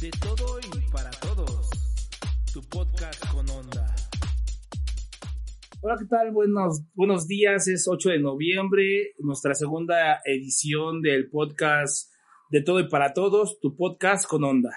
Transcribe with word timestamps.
De 0.00 0.10
todo 0.22 0.60
y 0.60 0.92
para 0.92 1.10
todos. 1.10 1.70
Tu 2.54 2.62
podcast 2.68 3.20
con 3.32 3.50
onda. 3.50 3.96
Hola, 5.80 5.96
¿qué 5.98 6.04
tal? 6.08 6.30
Buenos, 6.30 6.84
buenos 6.94 7.26
días. 7.26 7.66
Es 7.66 7.88
8 7.88 8.10
de 8.10 8.20
noviembre, 8.20 9.14
nuestra 9.18 9.54
segunda 9.54 10.20
edición 10.24 11.02
del 11.02 11.28
podcast 11.28 12.12
De 12.48 12.62
todo 12.62 12.78
y 12.78 12.88
para 12.88 13.12
todos, 13.12 13.58
tu 13.58 13.74
podcast 13.74 14.28
con 14.28 14.44
onda. 14.44 14.70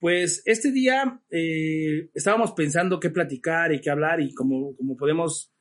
Pues 0.00 0.42
este 0.46 0.72
día 0.72 1.22
eh, 1.30 2.10
estábamos 2.12 2.54
pensando 2.54 2.98
qué 2.98 3.10
platicar 3.10 3.72
y 3.72 3.80
qué 3.80 3.90
hablar 3.90 4.20
y 4.20 4.34
como, 4.34 4.74
como 4.74 4.96
podemos 4.96 5.54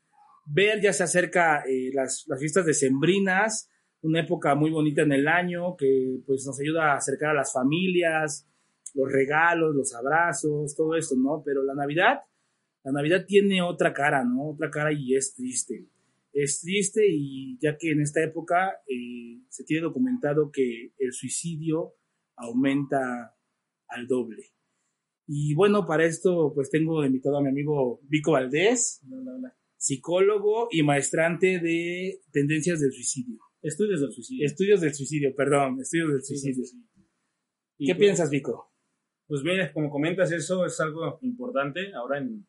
ver 0.48 0.82
ya 0.82 0.94
se 0.94 1.04
acerca 1.04 1.62
eh, 1.70 1.92
las, 1.94 2.24
las 2.26 2.40
fiestas 2.40 2.66
decembrinas, 2.66 3.70
una 4.02 4.22
época 4.22 4.56
muy 4.56 4.72
bonita 4.72 5.02
en 5.04 5.12
el 5.12 5.28
año 5.28 5.76
que 5.78 6.22
pues 6.26 6.44
nos 6.46 6.60
ayuda 6.60 6.94
a 6.94 6.98
acercar 6.98 7.32
a 7.32 7.40
las 7.40 7.54
familias, 7.54 8.48
los 8.94 9.12
regalos, 9.12 9.76
los 9.76 9.94
abrazos, 9.94 10.76
todo 10.76 10.96
esto, 10.96 11.16
¿no? 11.16 11.42
Pero 11.46 11.64
la 11.64 11.74
Navidad, 11.74 12.20
la 12.84 12.92
Navidad 12.92 13.26
tiene 13.26 13.62
otra 13.62 13.94
cara, 13.94 14.24
¿no? 14.24 14.52
Otra 14.52 14.70
cara 14.70 14.92
y 14.94 15.16
es 15.16 15.34
triste. 15.36 15.88
Es 16.34 16.62
triste 16.62 17.06
y 17.10 17.58
ya 17.60 17.78
que 17.78 17.92
en 17.92 18.02
esta 18.02 18.24
época 18.24 18.82
eh, 18.88 19.42
se 19.50 19.64
tiene 19.64 19.84
documentado 19.84 20.52
que 20.52 20.94
el 20.98 21.12
suicidio 21.12 21.96
aumenta 22.36 23.36
al 23.88 24.08
doble. 24.08 24.52
Y 25.26 25.56
bueno, 25.56 25.86
para 25.86 26.06
esto 26.06 26.54
pues 26.54 26.70
tengo 26.70 27.04
invitado 27.04 27.38
a 27.38 27.42
mi 27.42 27.50
amigo 27.50 28.00
Vico 28.04 28.32
Valdés, 28.32 29.02
psicólogo 29.76 30.68
y 30.72 30.84
maestrante 30.84 31.60
de 31.60 32.22
tendencias 32.32 32.80
del 32.80 32.92
suicidio. 32.92 33.40
Estudios 33.62 34.02
del 34.02 34.12
suicidio. 34.12 34.46
Estudios 34.46 34.82
del 34.82 34.94
suicidio, 34.94 35.36
perdón, 35.36 35.82
estudios 35.82 36.14
del 36.14 36.24
suicidio. 36.24 36.64
¿Qué 37.78 37.96
piensas, 37.96 38.30
Vico? 38.30 38.72
Pues 39.28 39.44
bien, 39.44 39.70
como 39.74 39.90
comentas, 39.90 40.32
eso 40.32 40.66
es 40.66 40.80
algo 40.80 41.20
importante. 41.22 41.94
Ahora 41.94 42.20
en, 42.20 42.48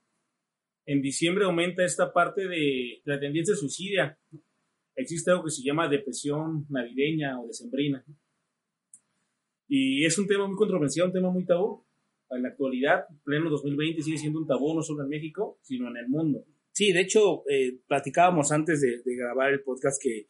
en 0.87 1.03
diciembre 1.03 1.45
aumenta 1.45 1.85
esta 1.85 2.13
parte 2.13 2.47
de, 2.47 3.01
la 3.05 3.19
tendencia 3.19 3.57
suicidia. 3.57 4.17
Existe 4.95 5.31
algo 5.31 5.45
que 5.45 5.51
se 5.51 5.63
llama 5.63 5.89
depresión 5.89 6.67
navideña 6.69 7.41
o 7.41 7.49
decembrina. 7.49 8.05
Y 9.67 10.05
es 10.05 10.19
un 10.19 10.29
tema 10.29 10.47
muy 10.47 10.57
controversial, 10.57 11.09
un 11.09 11.13
tema 11.13 11.31
muy 11.31 11.45
tabú. 11.45 11.85
En 12.31 12.43
la 12.43 12.51
actualidad, 12.51 13.07
pleno 13.25 13.51
2020, 13.51 14.03
sigue 14.03 14.19
siendo 14.19 14.39
un 14.39 14.47
tabú 14.47 14.75
no 14.75 14.83
solo 14.83 15.03
en 15.03 15.09
México, 15.09 15.59
sino 15.63 15.89
en 15.89 15.97
el 15.97 16.09
mundo. 16.09 16.45
Sí, 16.71 16.93
de 16.93 17.01
hecho, 17.01 17.43
eh, 17.51 17.81
platicábamos 17.89 18.53
antes 18.53 18.81
de, 18.81 19.03
de, 19.03 19.17
grabar 19.17 19.51
el 19.51 19.63
podcast 19.63 20.01
que, 20.01 20.29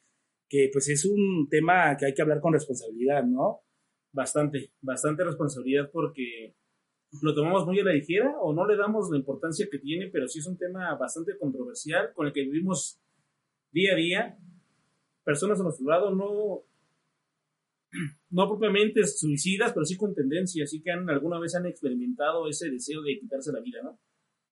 que 0.49 0.71
pues 0.73 0.89
es 0.89 1.05
un 1.05 1.49
tema 1.51 1.97
que 1.97 2.07
hay 2.07 2.15
que 2.15 2.23
hablar 2.23 2.41
con 2.41 2.53
responsabilidad, 2.53 3.25
¿no? 3.25 3.63
Bastante, 4.19 4.73
bastante 4.81 5.23
responsabilidad 5.23 5.91
porque 5.93 6.57
lo 7.23 7.37
tomamos 7.37 7.65
muy 7.67 7.79
a 7.79 7.85
la 7.85 7.93
ligera 7.93 8.37
o 8.41 8.53
no 8.53 8.67
le 8.67 8.77
damos 8.77 9.09
la 9.13 9.17
importancia 9.17 9.69
que 9.71 9.79
tiene, 9.79 10.09
pero 10.09 10.27
sí 10.27 10.41
es 10.41 10.47
un 10.49 10.59
tema 10.59 10.93
bastante 10.97 11.39
controversial 11.39 12.13
con 12.15 12.27
el 12.27 12.33
que 12.33 12.43
vivimos 12.43 12.99
día 13.71 13.93
a 13.93 13.97
día. 13.97 14.39
Personas 15.23 15.61
a 15.61 15.63
nuestro 15.63 15.87
lado 15.87 16.11
no, 16.13 16.65
no 18.31 18.49
propiamente 18.49 19.07
suicidas, 19.07 19.73
pero 19.73 19.85
sí 19.85 19.97
con 19.97 20.17
tendencia, 20.17 20.65
así 20.65 20.83
que 20.83 20.91
han, 20.91 21.09
alguna 21.09 21.39
vez 21.39 21.55
han 21.55 21.67
experimentado 21.67 22.49
ese 22.49 22.71
deseo 22.71 23.03
de 23.03 23.21
quitarse 23.21 23.53
la 23.53 23.61
vida, 23.61 23.83
¿no? 23.85 24.01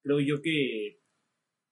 Creo 0.01 0.20
yo 0.20 0.41
que, 0.41 1.01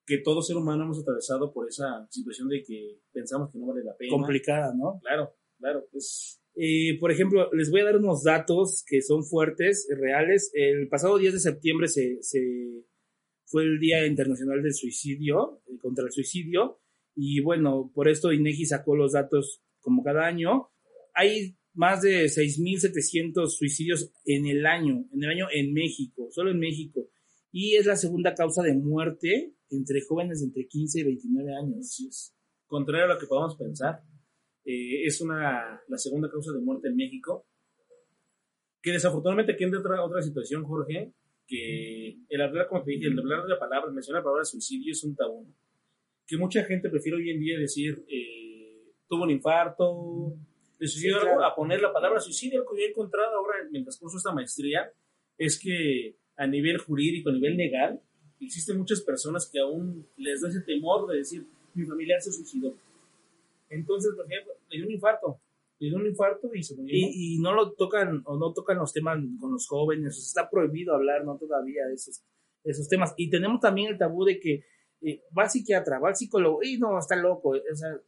que 0.05 0.19
todo 0.19 0.43
ser 0.43 0.57
humano 0.57 0.83
hemos 0.83 1.01
atravesado 1.01 1.53
por 1.53 1.69
esa 1.69 2.09
situación 2.11 2.49
de 2.49 2.65
que 2.65 2.99
pensamos 3.13 3.53
que 3.53 3.59
no 3.59 3.67
vale 3.67 3.85
la 3.85 3.97
pena. 3.97 4.11
Complicada, 4.11 4.75
¿no? 4.75 4.99
Claro, 5.01 5.37
claro, 5.61 5.87
pues... 5.93 6.41
Eh, 6.57 6.99
por 7.01 7.11
ejemplo, 7.11 7.51
les 7.53 7.71
voy 7.71 7.81
a 7.81 7.85
dar 7.85 7.97
unos 7.97 8.23
datos 8.23 8.85
que 8.87 9.03
son 9.03 9.25
fuertes, 9.25 9.89
reales. 9.91 10.51
El 10.55 10.89
pasado 10.89 11.19
10 11.19 11.35
de 11.35 11.41
septiembre 11.41 11.89
se, 11.89 12.19
fue 13.47 13.65
el 13.65 13.81
Día 13.81 14.07
Internacional 14.07 14.63
del 14.63 14.75
Suicidio, 14.75 15.63
eh, 15.67 15.79
contra 15.81 16.05
el 16.05 16.13
suicidio, 16.13 16.81
y 17.17 17.41
bueno, 17.41 17.91
por 17.95 18.09
esto 18.09 18.33
INEGI 18.33 18.67
sacó 18.67 18.97
los 18.97 19.13
datos 19.13 19.63
como 19.81 20.03
cada 20.03 20.27
año. 20.27 20.71
Hay 21.15 21.57
más 21.73 22.03
de 22.03 22.25
6.700 22.27 23.49
suicidios 23.49 24.13
en 24.25 24.47
el 24.47 24.67
año, 24.67 25.07
en 25.13 25.23
el 25.25 25.31
año 25.31 25.47
en 25.53 25.73
México, 25.73 26.29
solo 26.31 26.51
en 26.51 26.59
México. 26.59 27.09
Y 27.53 27.77
es 27.77 27.87
la 27.87 27.97
segunda 27.97 28.35
causa 28.35 28.63
de 28.63 28.75
muerte 28.75 29.55
entre 29.71 30.01
jóvenes 30.03 30.41
de 30.41 30.47
entre 30.47 30.67
15 30.67 31.01
y 31.01 31.05
29 31.05 31.55
años. 31.55 32.33
Contrario 32.67 33.05
a 33.05 33.15
lo 33.15 33.19
que 33.19 33.27
podamos 33.27 33.57
pensar, 33.57 34.03
eh, 34.65 35.05
es 35.05 35.21
una, 35.21 35.83
la 35.89 35.99
segunda 35.99 36.31
causa 36.31 36.53
de 36.53 36.61
muerte 36.61 36.89
en 36.89 36.97
México. 36.97 37.47
Que 38.83 38.93
desafortunadamente 38.93 39.53
aquí 39.53 39.65
entra 39.65 39.81
otra, 39.81 40.05
otra 40.05 40.23
situación, 40.23 40.65
Jorge, 40.65 41.13
que 41.47 42.19
el 42.29 42.41
hablar, 42.41 42.69
como 42.69 42.83
te 42.83 42.93
dije, 42.93 43.07
el 43.07 43.19
hablar 43.19 43.43
de 43.43 43.51
la 43.51 43.59
palabra, 43.59 43.91
mencionar 43.91 44.21
la 44.21 44.25
palabra 44.25 44.45
suicidio 44.45 44.93
es 44.93 45.03
un 45.05 45.17
tabú. 45.17 45.47
Que 46.27 46.37
mucha 46.37 46.65
gente 46.65 46.91
prefiere 46.91 47.19
hoy 47.19 47.31
en 47.31 47.41
día 47.41 47.59
decir, 47.59 48.05
eh, 48.09 48.93
tuvo 49.09 49.25
un 49.25 49.31
infarto, 49.31 50.35
sí, 50.81 51.09
claro. 51.09 51.45
a 51.45 51.55
poner 51.55 51.81
la 51.81 51.93
palabra 51.93 52.21
suicidio. 52.21 52.61
Lo 52.61 52.71
que 52.71 52.81
yo 52.81 52.87
he 52.87 52.91
encontrado 52.91 53.37
ahora 53.37 53.57
mientras 53.71 53.99
curso 53.99 54.19
esta 54.19 54.33
maestría 54.33 54.91
es 55.39 55.59
que 55.59 56.17
a 56.37 56.47
nivel 56.47 56.79
jurídico, 56.79 57.31
a 57.31 57.33
nivel 57.33 57.57
legal, 57.57 58.01
existen 58.41 58.79
muchas 58.79 59.01
personas 59.01 59.49
que 59.51 59.61
aún 59.61 60.07
les 60.17 60.41
da 60.41 60.49
ese 60.49 60.61
temor 60.61 61.09
de 61.09 61.19
decir, 61.19 61.47
mi 61.75 61.85
familiar 61.87 62.21
se 62.21 62.33
suicidó. 62.33 62.75
Entonces, 63.69 64.13
por 64.17 64.31
ejemplo, 64.31 64.55
le 64.69 64.77
dio 64.77 64.87
un 64.87 64.93
infarto, 64.93 65.41
le 65.79 65.89
dio 65.89 65.97
un 65.97 66.07
infarto 66.07 66.55
y 66.55 66.63
se 66.63 66.77
murió. 66.77 66.95
Y, 66.95 67.37
y, 67.37 67.39
no 67.41 67.53
lo 67.53 67.73
tocan, 67.73 68.23
o 68.25 68.37
no 68.37 68.53
tocan 68.53 68.79
los 68.79 68.93
temas 68.93 69.19
con 69.41 69.53
los 69.53 69.67
jóvenes, 69.67 70.19
está 70.19 70.49
prohibido 70.51 70.95
hablar, 70.95 71.25
¿no? 71.25 71.37
Todavía 71.37 71.87
de 71.87 71.95
esos, 71.95 72.23
de 72.63 72.71
esos 72.71 72.89
temas. 72.89 73.15
Y 73.17 73.31
tenemos 73.31 73.61
también 73.61 73.93
el 73.93 73.99
tabú 73.99 74.25
de 74.25 74.39
que 74.39 74.65
eh, 75.03 75.23
va 75.37 75.45
al 75.45 75.51
psiquiatra, 75.51 75.99
va 75.99 76.09
al 76.09 76.17
psicólogo, 76.17 76.63
y 76.63 76.79
no, 76.79 76.99
está 76.99 77.17
loco, 77.17 77.51
o 77.51 77.77
sea, 77.77 78.01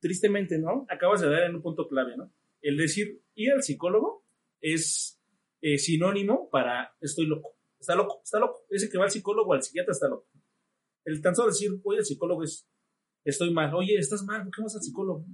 tristemente, 0.00 0.58
¿no? 0.58 0.86
Acabas 0.88 1.20
de 1.20 1.30
dar 1.30 1.44
en 1.44 1.54
un 1.54 1.62
punto 1.62 1.88
clave, 1.88 2.16
¿no? 2.16 2.30
El 2.60 2.76
decir 2.76 3.20
ir 3.34 3.52
al 3.52 3.62
psicólogo 3.62 4.24
es 4.60 5.20
eh, 5.60 5.78
sinónimo 5.78 6.48
para 6.50 6.94
estoy 7.00 7.26
loco 7.26 7.54
está 7.84 7.94
loco, 7.94 8.20
está 8.24 8.38
loco. 8.38 8.64
Ese 8.70 8.88
que 8.88 8.98
va 8.98 9.04
al 9.04 9.10
psicólogo 9.10 9.50
o 9.50 9.54
al 9.54 9.62
psiquiatra 9.62 9.92
está 9.92 10.08
loco. 10.08 10.26
El 11.04 11.20
tan 11.20 11.36
solo 11.36 11.48
decir, 11.48 11.70
voy 11.82 11.98
al 11.98 12.04
psicólogo 12.04 12.42
es, 12.42 12.66
estoy 13.24 13.52
mal. 13.52 13.74
Oye, 13.74 13.96
estás 13.96 14.22
mal, 14.24 14.42
¿por 14.44 14.54
qué 14.54 14.62
vas 14.62 14.76
al 14.76 14.82
psicólogo? 14.82 15.24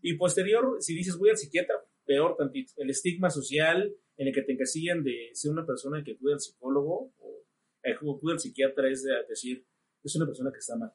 Y 0.00 0.14
posterior, 0.14 0.76
si 0.80 0.94
dices, 0.94 1.16
voy 1.18 1.30
al 1.30 1.36
psiquiatra, 1.36 1.76
peor 2.04 2.36
tantito. 2.36 2.72
El 2.76 2.90
estigma 2.90 3.30
social 3.30 3.94
en 4.16 4.28
el 4.28 4.34
que 4.34 4.42
te 4.42 4.52
encasillan 4.52 5.02
de 5.02 5.30
ser 5.32 5.50
una 5.50 5.66
persona 5.66 6.02
que 6.04 6.12
acude 6.12 6.34
al 6.34 6.40
psicólogo 6.40 7.12
o 7.18 7.44
que 7.82 7.92
acude 7.92 8.32
al 8.32 8.40
psiquiatra 8.40 8.88
es 8.88 9.02
de 9.02 9.12
decir, 9.28 9.66
es 10.02 10.16
una 10.16 10.26
persona 10.26 10.50
que 10.52 10.58
está 10.58 10.76
mal. 10.76 10.92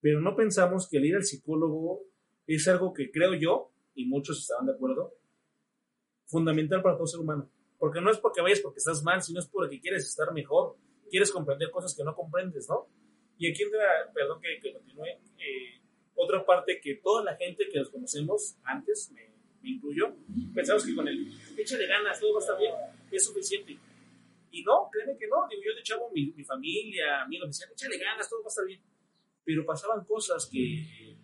Pero 0.00 0.20
no 0.20 0.36
pensamos 0.36 0.88
que 0.88 0.98
el 0.98 1.06
ir 1.06 1.16
al 1.16 1.24
psicólogo 1.24 2.04
es 2.46 2.68
algo 2.68 2.92
que 2.92 3.10
creo 3.10 3.34
yo, 3.34 3.72
y 3.94 4.06
muchos 4.06 4.38
estaban 4.38 4.66
de 4.66 4.72
acuerdo, 4.72 5.14
fundamental 6.26 6.82
para 6.82 6.96
todo 6.96 7.06
ser 7.06 7.20
humano. 7.20 7.50
Porque 7.78 8.00
no 8.00 8.10
es 8.10 8.18
porque 8.18 8.40
vayas 8.40 8.60
porque 8.60 8.78
estás 8.78 9.02
mal, 9.02 9.22
sino 9.22 9.40
es 9.40 9.46
porque 9.46 9.80
quieres 9.80 10.04
estar 10.04 10.32
mejor, 10.32 10.76
quieres 11.10 11.30
comprender 11.30 11.70
cosas 11.70 11.94
que 11.96 12.04
no 12.04 12.14
comprendes, 12.14 12.68
¿no? 12.68 12.88
Y 13.36 13.50
aquí 13.50 13.62
entra, 13.62 13.80
perdón 14.14 14.40
que, 14.40 14.58
que 14.60 14.72
continúe, 14.72 15.06
eh, 15.38 15.80
otra 16.14 16.44
parte 16.44 16.80
que 16.80 16.96
toda 16.96 17.24
la 17.24 17.36
gente 17.36 17.68
que 17.70 17.78
nos 17.78 17.90
conocemos 17.90 18.56
antes, 18.64 19.10
me, 19.12 19.30
me 19.62 19.70
incluyo, 19.70 20.14
pensamos 20.54 20.84
que 20.84 20.94
con 20.94 21.08
el 21.08 21.32
échale 21.56 21.86
ganas, 21.86 22.20
todo 22.20 22.34
va 22.34 22.38
a 22.38 22.42
estar 22.42 22.58
bien, 22.58 22.74
es 23.10 23.24
suficiente. 23.24 23.78
Y 24.50 24.62
no, 24.62 24.88
créeme 24.90 25.16
que 25.18 25.26
no, 25.28 25.46
digo, 25.48 25.62
yo 25.64 25.76
de 25.76 25.82
chavo, 25.82 26.10
mi, 26.10 26.32
mi 26.32 26.44
familia, 26.44 27.22
amigos, 27.22 27.46
me 27.46 27.50
decían, 27.50 27.70
échale 27.72 27.98
ganas, 27.98 28.28
todo 28.28 28.40
va 28.40 28.46
a 28.46 28.48
estar 28.48 28.64
bien. 28.64 28.80
Pero 29.44 29.64
pasaban 29.64 30.04
cosas 30.04 30.48
que 30.50 31.16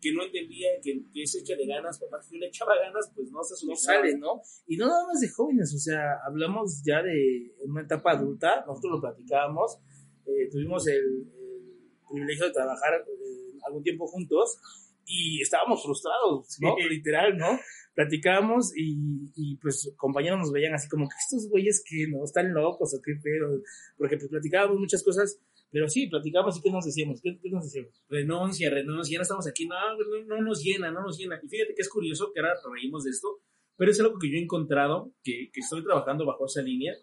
que 0.00 0.12
no 0.12 0.24
entendía 0.24 0.68
que, 0.82 1.02
que 1.12 1.22
ese 1.22 1.40
echa 1.40 1.56
de 1.56 1.66
ganas, 1.66 2.00
más 2.10 2.26
que 2.26 2.36
yo 2.36 2.40
le 2.40 2.46
echaba 2.46 2.76
ganas, 2.78 3.10
pues 3.14 3.30
no 3.30 3.42
se 3.42 3.66
no 3.66 3.74
sale, 3.74 4.16
¿no? 4.16 4.40
Y 4.66 4.76
no 4.76 4.86
nada 4.86 5.06
más 5.06 5.20
de 5.20 5.28
jóvenes, 5.28 5.74
o 5.74 5.78
sea, 5.78 6.18
hablamos 6.26 6.82
ya 6.84 7.02
de 7.02 7.54
una 7.64 7.82
etapa 7.82 8.12
adulta, 8.12 8.64
nosotros 8.66 8.92
lo 8.92 9.00
platicábamos, 9.00 9.78
eh, 10.26 10.48
tuvimos 10.50 10.86
el, 10.86 10.96
el, 10.96 11.98
privilegio 12.08 12.46
de 12.46 12.52
trabajar 12.52 13.04
eh, 13.06 13.47
algún 13.66 13.82
tiempo 13.82 14.06
juntos 14.06 14.58
y 15.04 15.40
estábamos 15.40 15.82
frustrados, 15.82 16.58
¿no? 16.60 16.76
Literal, 16.88 17.36
¿no? 17.36 17.58
Platicábamos 17.94 18.76
y, 18.76 19.32
y, 19.34 19.56
pues 19.56 19.92
compañeros 19.96 20.38
nos 20.38 20.52
veían 20.52 20.74
así 20.74 20.88
como 20.88 21.08
que 21.08 21.16
estos 21.18 21.48
güeyes 21.48 21.82
que 21.88 22.06
no 22.08 22.24
están 22.24 22.52
locos 22.52 22.94
o 22.94 23.02
qué 23.02 23.14
pedo, 23.22 23.60
porque 23.96 24.16
pues 24.16 24.28
platicábamos 24.28 24.78
muchas 24.78 25.02
cosas 25.02 25.40
pero 25.70 25.88
sí, 25.88 26.06
platicamos 26.06 26.56
y 26.58 26.62
¿qué 26.62 26.70
nos 26.70 26.84
decíamos? 26.84 27.20
¿Qué, 27.22 27.38
qué 27.42 27.50
nos 27.50 27.64
decíamos? 27.64 27.92
Renuncia, 28.08 28.70
renuncia, 28.70 29.12
ya 29.12 29.18
no 29.18 29.22
estamos 29.22 29.46
aquí, 29.46 29.66
no, 29.66 29.76
no, 29.76 30.24
no, 30.26 30.42
nos 30.42 30.62
llena, 30.62 30.90
no 30.90 31.02
nos 31.02 31.18
llena. 31.18 31.38
Y 31.42 31.48
fíjate 31.48 31.74
que 31.74 31.82
es 31.82 31.88
curioso 31.88 32.32
que 32.32 32.40
ahora 32.40 32.54
reímos 32.72 33.04
de 33.04 33.10
esto, 33.10 33.40
pero 33.76 33.90
es 33.90 34.00
algo 34.00 34.18
que 34.18 34.30
yo 34.30 34.36
he 34.36 34.42
encontrado, 34.42 35.12
que, 35.22 35.50
que 35.52 35.60
estoy 35.60 35.84
trabajando 35.84 36.24
bajo 36.24 36.46
esa 36.46 36.62
línea, 36.62 36.94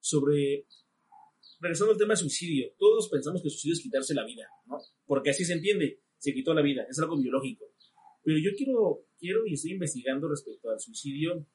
sobre, 0.00 0.66
regresando 1.60 1.92
al 1.92 1.98
tema 1.98 2.12
de 2.14 2.18
suicidio, 2.18 2.72
todos 2.78 3.08
pensamos 3.08 3.42
que 3.42 3.48
el 3.48 3.52
suicidio 3.52 3.74
es 3.74 3.80
quitarse 3.82 4.14
la 4.14 4.24
vida, 4.24 4.46
¿no? 4.66 4.78
Porque 5.06 5.30
así 5.30 5.44
se 5.44 5.54
entiende, 5.54 6.00
se 6.18 6.32
quitó 6.32 6.54
la 6.54 6.62
vida, 6.62 6.86
es 6.88 6.98
algo 6.98 7.16
biológico. 7.16 7.64
Pero 8.24 8.38
yo 8.38 8.50
quiero, 8.56 9.04
quiero 9.18 9.46
y 9.46 9.54
estoy 9.54 9.72
investigando 9.72 10.28
respecto 10.28 10.70
al 10.70 10.78
suicidio 10.80 11.46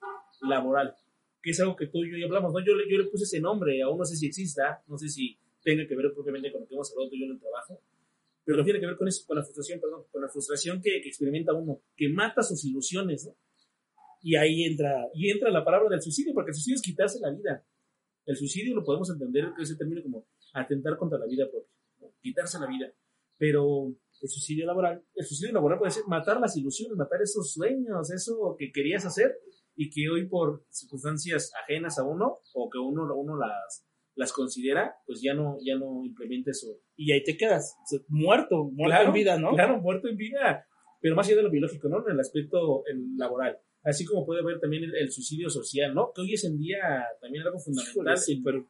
laboral. 0.42 0.96
que 1.42 1.52
es 1.52 1.60
algo 1.60 1.76
que 1.76 1.88
tú 1.88 2.04
y 2.06 2.12
yo 2.12 2.18
ya 2.18 2.26
hablamos, 2.26 2.54
¿no? 2.54 2.60
Yo, 2.66 2.74
le- 2.74 3.04
puse 3.10 3.26
ese 3.26 3.42
nombre, 3.42 3.82
aún 3.82 3.98
no 3.98 4.06
sé 4.06 4.16
si 4.16 4.28
exista, 4.28 4.82
no 4.88 4.98
sé 4.98 5.10
si 5.10 5.38
tenga 5.62 5.86
que 5.86 5.94
ver 5.96 6.14
propiamente 6.14 6.50
con 6.54 6.62
lo 6.62 6.68
que 6.68 6.74
hemos 6.74 6.90
hablado 6.92 7.10
tú 7.10 7.16
y 7.16 7.20
yo 7.20 7.26
en 7.26 7.32
el 7.34 7.40
trabajo, 7.40 7.82
pero 8.46 8.64
tiene 8.64 8.80
que 8.80 8.86
ver 8.86 8.96
con 8.96 9.08
eso, 9.10 9.26
con 9.28 9.36
la 9.38 9.44
frustración, 9.44 9.80
perdón, 9.82 10.04
con 10.10 10.22
la 10.22 10.30
frustración 10.30 10.82
que, 10.82 11.02
que 11.02 11.10
experimenta 11.10 11.52
uno, 11.54 11.82
que 11.98 12.08
mata 12.10 12.42
sus 12.44 12.64
ilusiones, 12.64 13.26
¿no? 13.26 13.36
Y 14.22 14.36
ahí 14.38 14.64
entra, 14.64 15.06
Y 15.14 15.30
entra 15.32 15.52
la 15.52 15.66
palabra 15.66 15.90
del 15.90 16.02
suicidio, 16.02 16.34
porque 16.34 16.52
el 16.52 16.56
suicidio 16.56 16.76
es 16.78 16.82
quitarse 16.82 17.20
la 17.20 17.30
vida. 17.32 17.66
El 18.26 18.36
suicidio 18.36 18.76
lo 18.76 18.84
podemos 18.84 19.10
entender 19.10 19.54
que 19.56 19.64
ese 19.64 19.76
término 19.76 20.02
como 20.02 20.26
atentar 20.54 20.98
contra 20.98 21.20
la 21.20 21.26
vida 21.26 21.50
propia, 21.50 21.70
quitarse 22.22 22.60
la 22.60 22.68
vida. 22.68 22.94
Pero 23.38 23.88
el 24.22 24.30
suicidio 24.30 24.66
laboral. 24.66 25.04
el 25.16 25.26
suicidio 25.26 25.54
laboral 25.54 25.80
puede 25.80 25.92
ser 25.92 26.04
matar 26.08 26.40
las 26.40 26.56
ilusiones, 26.56 26.96
matar 26.96 27.22
esos 27.22 27.52
sueños, 27.52 28.12
eso 28.12 28.56
que 28.58 28.72
querías 28.72 29.06
hacer 29.06 29.38
y 29.76 29.90
que 29.90 30.10
hoy 30.10 30.28
por 30.28 30.66
circunstancias 30.70 31.52
ajenas 31.64 32.00
a 32.00 32.04
uno 32.04 32.40
o 32.54 32.70
que 32.70 32.78
uno, 32.78 33.04
uno 33.16 33.38
las, 33.38 33.86
las 34.16 34.32
considera, 34.32 34.96
pues 35.06 35.22
ya 35.22 35.34
no, 35.34 35.58
ya 35.66 35.76
no 35.76 36.06
implementa 36.06 36.52
eso. 36.52 36.68
Y 36.96 37.12
ahí 37.12 37.24
te 37.24 37.36
quedas, 37.36 37.76
muerto, 38.08 38.64
muerto 38.66 38.96
Claro, 38.96 39.08
en 39.08 39.14
vida, 39.14 39.38
¿no? 39.38 39.52
Claro, 39.52 39.82
muerto 39.82 40.08
en 40.08 40.16
vida, 40.16 40.66
pero 41.02 41.16
más 41.16 41.28
allá 41.28 41.38
de 41.38 41.44
lo 41.44 41.52
biológico, 41.52 41.90
¿no? 41.90 42.06
En 42.08 42.14
el 42.14 42.20
aspecto 42.20 42.86
el 42.86 43.18
laboral. 43.18 43.60
Así 43.84 44.06
como 44.06 44.26
puede 44.26 44.42
haber 44.42 44.60
también 44.60 44.84
el, 44.86 44.96
el 44.96 45.12
suicidio 45.12 45.50
social, 45.50 45.94
¿no? 45.94 46.12
Que 46.16 46.22
hoy 46.22 46.34
es 46.34 46.44
en 46.46 46.58
día 46.58 47.06
también 47.22 47.44
algo 47.46 47.60
fundamental 47.60 48.18
sí, 48.18 48.42
pero 48.44 48.66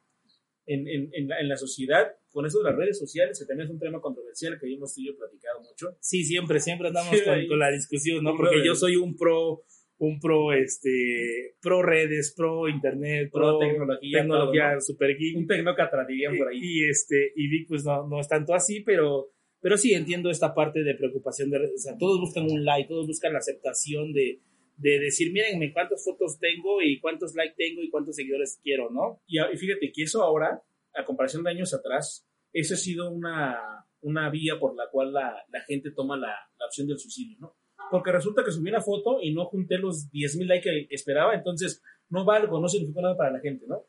en, 0.65 0.87
en, 0.87 1.09
en 1.13 1.27
la, 1.27 1.39
en 1.39 1.49
la 1.49 1.57
sociedad, 1.57 2.07
con 2.31 2.45
eso 2.45 2.59
de 2.59 2.65
las 2.65 2.75
redes 2.75 2.97
sociales, 2.97 3.37
que 3.39 3.45
también 3.45 3.67
es 3.67 3.73
un 3.73 3.79
tema 3.79 4.01
controversial 4.01 4.57
que 4.59 4.73
hemos 4.73 4.93
tú 4.95 5.01
platicado 5.17 5.61
mucho. 5.61 5.97
sí, 5.99 6.23
siempre, 6.23 6.59
siempre 6.59 6.87
andamos 6.87 7.15
Sí, 7.17 7.23
con, 7.23 7.47
con 7.47 7.59
la 7.59 7.71
discusión, 7.71 8.23
¿no? 8.23 8.35
Porque 8.35 8.65
yo 8.65 8.73
soy 8.75 8.95
un 8.95 9.15
pro, 9.15 9.65
un 9.97 10.19
pro, 10.19 10.51
este, 10.53 11.55
pro 11.61 11.83
redes, 11.83 12.33
pro 12.35 12.67
internet, 12.67 13.29
Pro 13.31 13.57
pro, 13.57 13.59
tecnología, 13.59 14.19
tecnología, 14.19 14.63
todo, 14.63 14.73
¿no? 14.75 14.81
super 14.81 15.17
geek. 15.17 15.37
Un 15.37 15.47
tecnócrata, 15.47 16.05
dirían 16.07 16.37
por 16.37 16.47
ahí. 16.47 16.59
Y, 16.61 16.85
y, 16.85 16.89
este, 16.89 17.33
y 17.35 17.47
Vic, 17.49 17.67
pues 17.67 17.85
no, 17.85 18.07
no 18.07 18.19
es 18.19 18.27
tanto 18.27 18.53
así, 18.53 18.81
pero, 18.81 19.31
pero 19.61 19.77
sí 19.77 19.93
entiendo 19.93 20.29
esta 20.29 20.55
parte 20.55 20.81
de 20.83 20.95
preocupación. 20.95 21.49
De, 21.49 21.57
o 21.57 21.77
sea, 21.77 21.97
todos 21.97 22.19
buscan 22.19 22.49
un 22.49 22.65
like, 22.65 22.87
todos 22.87 23.05
buscan 23.05 23.33
la 23.33 23.39
aceptación 23.39 24.11
de, 24.13 24.39
de 24.77 24.99
decir, 24.99 25.31
mírenme 25.31 25.71
cuántas 25.71 26.03
fotos 26.03 26.39
tengo 26.39 26.81
y 26.81 26.99
cuántos 26.99 27.35
likes 27.35 27.55
tengo 27.55 27.81
y 27.81 27.89
cuántos 27.89 28.15
seguidores 28.15 28.59
quiero, 28.63 28.89
¿no? 28.89 29.21
Y, 29.27 29.39
y 29.39 29.57
fíjate 29.57 29.91
que 29.91 30.03
eso 30.03 30.23
ahora, 30.23 30.61
a 30.93 31.05
comparación 31.05 31.43
de 31.43 31.51
años 31.51 31.73
atrás, 31.73 32.27
eso 32.51 32.73
ha 32.73 32.77
sido 32.77 33.11
una, 33.11 33.85
una 34.01 34.29
vía 34.29 34.59
por 34.59 34.75
la 34.75 34.89
cual 34.91 35.13
la, 35.13 35.43
la 35.49 35.61
gente 35.61 35.91
toma 35.91 36.17
la, 36.17 36.35
la 36.59 36.65
opción 36.65 36.87
del 36.87 36.99
suicidio, 36.99 37.37
¿no? 37.39 37.55
Porque 37.91 38.11
resulta 38.11 38.43
que 38.43 38.51
subí 38.51 38.69
una 38.69 38.81
foto 38.81 39.19
y 39.21 39.33
no 39.33 39.45
junté 39.45 39.77
los 39.77 40.09
10.000 40.11 40.47
likes 40.47 40.87
que 40.87 40.95
esperaba, 40.95 41.35
entonces 41.35 41.81
no 42.09 42.25
valgo, 42.25 42.59
no 42.59 42.67
significó 42.67 43.01
nada 43.01 43.17
para 43.17 43.31
la 43.31 43.39
gente, 43.39 43.65
¿no? 43.67 43.85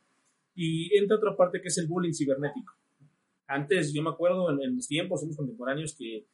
Y 0.54 0.96
entra 0.96 1.16
otra 1.16 1.36
parte 1.36 1.60
que 1.60 1.68
es 1.68 1.78
el 1.78 1.86
bullying 1.86 2.12
cibernético. 2.12 2.72
Antes, 3.46 3.92
yo 3.92 4.02
me 4.02 4.10
acuerdo 4.10 4.50
en, 4.50 4.62
en 4.62 4.74
mis 4.74 4.88
tiempos, 4.88 5.20
somos 5.20 5.36
contemporáneos, 5.36 5.94
que 5.96 6.26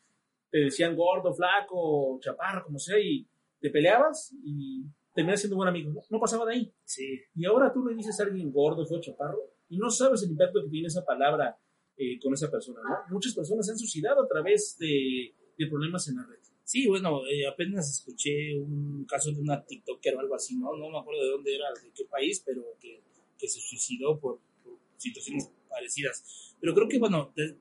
te 0.50 0.58
decían 0.58 0.96
gordo, 0.96 1.32
flaco, 1.32 2.18
chaparro, 2.20 2.64
como 2.64 2.78
sea, 2.78 2.98
y 2.98 3.26
te 3.60 3.70
peleabas 3.70 4.34
y 4.44 4.84
terminas 5.14 5.40
siendo 5.40 5.56
buen 5.56 5.68
amigo. 5.68 5.92
No, 5.92 6.00
no 6.10 6.20
pasaba 6.20 6.46
de 6.46 6.52
ahí. 6.54 6.72
Sí. 6.84 7.20
Y 7.34 7.44
ahora 7.44 7.72
tú 7.72 7.84
le 7.86 7.94
dices 7.94 8.18
a 8.20 8.24
alguien 8.24 8.50
gordo, 8.52 8.86
feo, 8.86 9.00
chaparro, 9.00 9.38
y 9.68 9.76
no 9.78 9.90
sabes 9.90 10.22
el 10.22 10.30
impacto 10.30 10.62
que 10.64 10.70
tiene 10.70 10.88
esa 10.88 11.04
palabra 11.04 11.58
eh, 11.96 12.18
con 12.20 12.32
esa 12.34 12.50
persona, 12.50 12.80
¿no? 12.82 13.14
Muchas 13.14 13.34
personas 13.34 13.66
se 13.66 13.72
han 13.72 13.78
suicidado 13.78 14.22
a 14.22 14.28
través 14.28 14.76
de, 14.78 15.34
de 15.58 15.66
problemas 15.66 16.08
en 16.08 16.16
la 16.16 16.26
red. 16.26 16.38
Sí, 16.64 16.86
bueno, 16.86 17.26
eh, 17.26 17.46
apenas 17.46 17.90
escuché 17.90 18.56
un 18.56 19.04
caso 19.04 19.32
de 19.32 19.40
una 19.40 19.64
TikToker 19.64 20.14
o 20.14 20.20
algo 20.20 20.34
así, 20.36 20.56
¿no? 20.56 20.76
No 20.76 20.88
me 20.88 20.98
acuerdo 20.98 21.22
de 21.24 21.30
dónde 21.30 21.54
era, 21.54 21.66
de 21.70 21.90
qué 21.94 22.04
país, 22.04 22.42
pero 22.46 22.62
que, 22.80 23.02
que 23.36 23.48
se 23.48 23.60
suicidó 23.60 24.18
por, 24.20 24.38
por 24.62 24.74
situaciones 24.96 25.50
parecidas. 25.68 26.56
Pero 26.60 26.74
creo 26.74 26.88
que, 26.88 26.98
bueno, 26.98 27.32
te, 27.34 27.56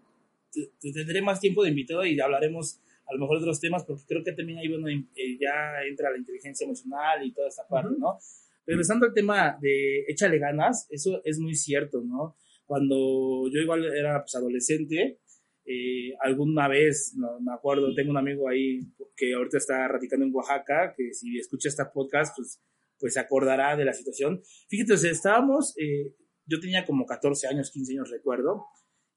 te- 0.51 0.72
te 0.80 0.94
tendré 0.94 1.22
más 1.24 1.40
tiempo 1.40 1.63
de 1.63 1.69
invitado 1.69 2.06
y 2.06 2.19
hablaremos 2.19 2.80
a 3.10 3.14
lo 3.14 3.20
mejor 3.22 3.40
de 3.40 3.48
los 3.48 3.60
temas, 3.60 3.84
porque 3.86 4.04
creo 4.08 4.24
que 4.24 4.34
también 4.34 4.60
ahí, 4.60 4.68
bueno, 4.68 4.88
eh, 4.88 5.38
ya 5.40 5.82
entra 5.88 6.12
la 6.12 6.18
inteligencia 6.18 6.66
emocional 6.66 7.26
y 7.26 7.34
toda 7.34 7.48
esta 7.48 7.68
parte, 7.68 7.90
Ujú. 7.90 8.00
¿no? 8.00 8.20
Regresando 8.66 9.08
al 9.08 9.14
tema 9.14 9.58
de 9.60 10.06
échale 10.08 10.38
ganas, 10.38 10.88
eso 10.92 11.22
es 11.24 11.40
muy 11.40 11.56
cierto, 11.56 12.02
¿no? 12.04 12.36
Cuando 12.68 13.50
yo 13.52 13.62
igual 13.62 13.84
era 13.86 14.22
pues, 14.22 14.36
adolescente, 14.36 15.20
eh, 15.66 16.14
alguna 16.22 16.68
vez, 16.68 17.14
no 17.16 17.40
me 17.42 17.54
acuerdo, 17.54 17.94
tengo 17.96 18.12
un 18.12 18.18
amigo 18.18 18.48
ahí 18.48 18.80
que 19.16 19.34
ahorita 19.34 19.58
está 19.58 19.88
radicando 19.88 20.26
en 20.26 20.34
Oaxaca, 20.34 20.94
que 20.96 21.14
si 21.14 21.38
escucha 21.40 21.70
este 21.70 21.84
podcast, 21.92 22.36
pues, 22.38 22.62
pues 23.00 23.14
se 23.14 23.20
acordará 23.20 23.76
de 23.76 23.86
la 23.86 23.94
situación. 23.94 24.42
Fíjate, 24.68 24.94
o 24.94 24.98
sea, 24.98 25.12
estábamos, 25.12 25.76
eh, 25.80 26.14
yo 26.46 26.60
tenía 26.60 26.86
como 26.86 27.06
14 27.06 27.48
años, 27.48 27.72
15 27.72 27.94
años, 27.94 28.12
recuerdo, 28.12 28.66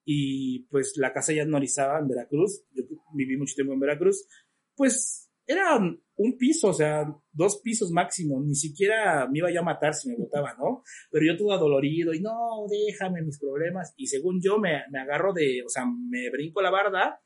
y 0.05 0.65
pues 0.65 0.95
la 0.97 1.13
casa 1.13 1.33
ya 1.33 1.43
en 1.43 1.55
Orizaba, 1.55 1.99
en 1.99 2.09
Veracruz, 2.09 2.65
yo 2.73 2.85
viví 3.15 3.37
mucho 3.37 3.55
tiempo 3.55 3.73
en 3.73 3.81
Veracruz, 3.81 4.27
pues 4.75 5.29
era 5.47 5.77
un 5.77 6.39
piso, 6.39 6.69
o 6.69 6.73
sea, 6.73 7.05
dos 7.33 7.61
pisos 7.63 7.91
máximo, 7.91 8.41
ni 8.41 8.55
siquiera 8.55 9.29
me 9.29 9.39
iba 9.39 9.51
yo 9.51 9.61
a 9.61 9.65
matar 9.65 9.93
si 9.95 10.09
me 10.09 10.17
botaba, 10.17 10.55
¿no? 10.59 10.83
Pero 11.11 11.27
yo 11.27 11.37
todo 11.37 11.53
adolorido 11.53 12.15
y 12.15 12.21
no, 12.21 12.65
déjame 12.71 13.23
mis 13.23 13.39
problemas, 13.41 13.93
y 13.97 14.07
según 14.07 14.41
yo 14.41 14.59
me, 14.59 14.83
me 14.91 15.01
agarro 15.01 15.33
de, 15.33 15.63
o 15.67 15.69
sea, 15.69 15.85
me 15.85 16.31
brinco 16.31 16.63
la 16.63 16.71
barda, 16.71 17.21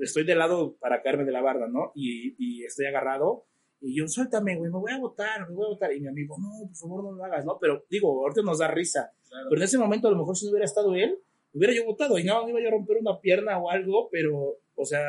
estoy 0.00 0.24
de 0.24 0.34
lado 0.34 0.76
para 0.78 1.02
caerme 1.02 1.24
de 1.24 1.32
la 1.32 1.42
barda, 1.42 1.66
¿no? 1.68 1.92
Y, 1.94 2.34
y 2.38 2.64
estoy 2.64 2.86
agarrado, 2.86 3.46
y 3.80 3.98
yo, 3.98 4.06
suéltame, 4.08 4.56
güey, 4.56 4.70
me 4.70 4.78
voy 4.78 4.92
a 4.92 4.98
botar, 4.98 5.48
me 5.48 5.54
voy 5.54 5.66
a 5.66 5.68
botar, 5.70 5.92
y 5.92 6.00
mi 6.00 6.08
amigo, 6.08 6.36
no, 6.40 6.66
por 6.68 6.76
favor 6.76 7.04
no 7.04 7.12
lo 7.12 7.24
hagas, 7.24 7.44
¿no? 7.44 7.58
Pero 7.60 7.84
digo, 7.90 8.22
ahorita 8.22 8.42
nos 8.42 8.58
da 8.58 8.68
risa, 8.68 9.12
Claro. 9.28 9.46
pero 9.50 9.60
en 9.60 9.64
ese 9.64 9.78
momento 9.78 10.08
a 10.08 10.10
lo 10.12 10.16
mejor 10.18 10.36
si 10.36 10.46
no 10.46 10.52
hubiera 10.52 10.64
estado 10.64 10.94
él, 10.94 11.18
hubiera 11.54 11.72
yo 11.72 11.84
votado 11.84 12.18
y 12.18 12.24
no, 12.24 12.44
me 12.44 12.50
iba 12.50 12.60
yo 12.60 12.68
a 12.68 12.72
romper 12.72 12.98
una 12.98 13.20
pierna 13.20 13.58
o 13.58 13.70
algo, 13.70 14.08
pero, 14.10 14.58
o 14.74 14.84
sea, 14.84 15.04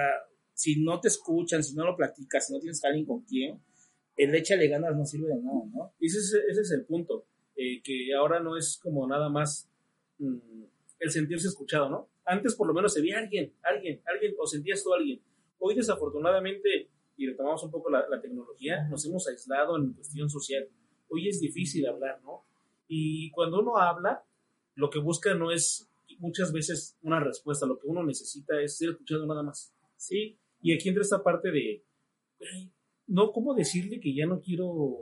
si 0.53 0.81
no 0.81 0.99
te 1.01 1.07
escuchan, 1.07 1.63
si 1.63 1.75
no 1.75 1.85
lo 1.85 1.95
platicas, 1.95 2.47
si 2.47 2.53
no 2.53 2.59
tienes 2.59 2.83
a 2.83 2.87
alguien 2.87 3.05
con 3.05 3.21
quien, 3.21 3.59
el 4.15 4.33
échale 4.33 4.67
ganas 4.67 4.95
no 4.95 5.05
sirve 5.05 5.27
de 5.27 5.41
nada, 5.41 5.65
¿no? 5.73 5.93
Ese 5.99 6.19
es, 6.19 6.33
ese 6.47 6.61
es 6.61 6.71
el 6.71 6.85
punto, 6.85 7.25
eh, 7.55 7.81
que 7.81 8.13
ahora 8.13 8.39
no 8.39 8.55
es 8.55 8.79
como 8.81 9.07
nada 9.07 9.27
más 9.27 9.69
mm, 10.19 10.63
el 10.99 11.11
sentirse 11.11 11.47
escuchado, 11.47 11.89
¿no? 11.89 12.09
Antes 12.23 12.55
por 12.55 12.67
lo 12.67 12.73
menos 12.73 12.93
se 12.93 13.01
veía 13.01 13.19
alguien, 13.19 13.51
alguien, 13.63 14.01
alguien, 14.05 14.35
o 14.39 14.47
sentías 14.47 14.83
tú 14.83 14.93
a 14.93 14.97
alguien. 14.97 15.19
Hoy 15.59 15.75
desafortunadamente, 15.75 16.89
y 17.17 17.27
retomamos 17.27 17.63
un 17.63 17.71
poco 17.71 17.89
la, 17.89 18.07
la 18.07 18.21
tecnología, 18.21 18.87
nos 18.87 19.05
hemos 19.05 19.27
aislado 19.27 19.77
en 19.77 19.93
cuestión 19.93 20.29
social. 20.29 20.67
Hoy 21.09 21.27
es 21.27 21.39
difícil 21.39 21.87
hablar, 21.87 22.21
¿no? 22.23 22.45
Y 22.87 23.31
cuando 23.31 23.59
uno 23.59 23.77
habla, 23.77 24.23
lo 24.75 24.89
que 24.89 24.99
busca 24.99 25.33
no 25.33 25.51
es 25.51 25.89
muchas 26.19 26.51
veces 26.51 26.97
una 27.01 27.19
respuesta, 27.19 27.65
lo 27.65 27.77
que 27.77 27.87
uno 27.87 28.03
necesita 28.03 28.61
es 28.61 28.77
ser 28.77 28.89
escuchado 28.91 29.25
nada 29.25 29.43
más. 29.43 29.73
¿Sí? 29.97 30.37
Y 30.61 30.73
aquí 30.73 30.89
entra 30.89 31.01
esta 31.01 31.23
parte 31.23 31.51
de, 31.51 31.85
"Güey, 32.39 32.71
no, 33.07 33.31
¿cómo 33.31 33.53
decirle 33.53 33.99
que 33.99 34.13
ya 34.13 34.25
no 34.25 34.41
quiero 34.41 34.97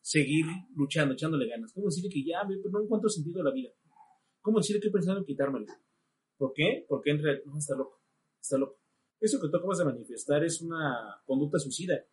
seguir 0.00 0.44
luchando, 0.74 1.14
echándole 1.14 1.48
ganas? 1.48 1.72
¿Cómo 1.72 1.86
decirle 1.86 2.10
que 2.10 2.24
ya 2.24 2.42
no 2.44 2.82
encuentro 2.82 3.08
sentido 3.08 3.40
a 3.40 3.44
la 3.44 3.52
vida? 3.52 3.70
¿Cómo 4.40 4.58
decirle 4.58 4.80
que 4.80 4.88
he 4.88 4.92
pensado 4.92 5.18
en 5.18 5.24
quitármelo? 5.24 5.66
¿Por 6.36 6.52
qué? 6.52 6.84
Porque 6.88 7.10
en 7.10 7.22
realidad, 7.22 7.44
no, 7.46 7.58
está 7.58 7.76
loco, 7.76 8.00
está 8.40 8.58
loco. 8.58 8.80
Eso 9.20 9.40
que 9.40 9.48
tú 9.48 9.56
acabas 9.56 9.78
de 9.78 9.84
manifestar 9.84 10.42
es 10.42 10.62
una 10.62 11.20
conducta 11.26 11.58
suicida. 11.58 12.04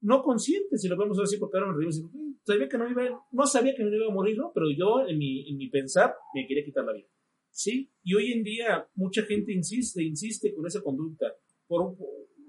No 0.00 0.22
consciente, 0.22 0.78
si 0.78 0.88
lo 0.88 0.96
vemos 0.96 1.18
así, 1.20 1.38
porque 1.38 1.58
ahora 1.58 1.68
nos 1.68 1.76
reímos 1.76 1.96
y 1.96 2.02
decimos, 2.02 2.12
"Mm, 2.14 2.34
sabía 2.44 2.68
que 2.68 2.78
no 2.78 2.88
iba, 2.90 3.20
no 3.32 3.46
sabía 3.46 3.74
que 3.74 3.82
no 3.84 3.94
iba 3.94 4.06
a 4.06 4.14
morir, 4.14 4.36
¿no? 4.38 4.52
Pero 4.54 4.66
yo, 4.76 5.06
en 5.08 5.18
mi, 5.18 5.48
en 5.50 5.56
mi 5.56 5.68
pensar, 5.68 6.14
me 6.34 6.46
quería 6.46 6.64
quitar 6.64 6.84
la 6.84 6.92
vida. 6.92 7.06
¿Sí? 7.50 7.90
Y 8.04 8.14
hoy 8.14 8.32
en 8.32 8.44
día, 8.44 8.86
mucha 8.94 9.22
gente 9.22 9.52
insiste, 9.52 10.02
insiste 10.02 10.54
con 10.54 10.66
esa 10.66 10.80
conducta. 10.80 11.26
Por, 11.66 11.96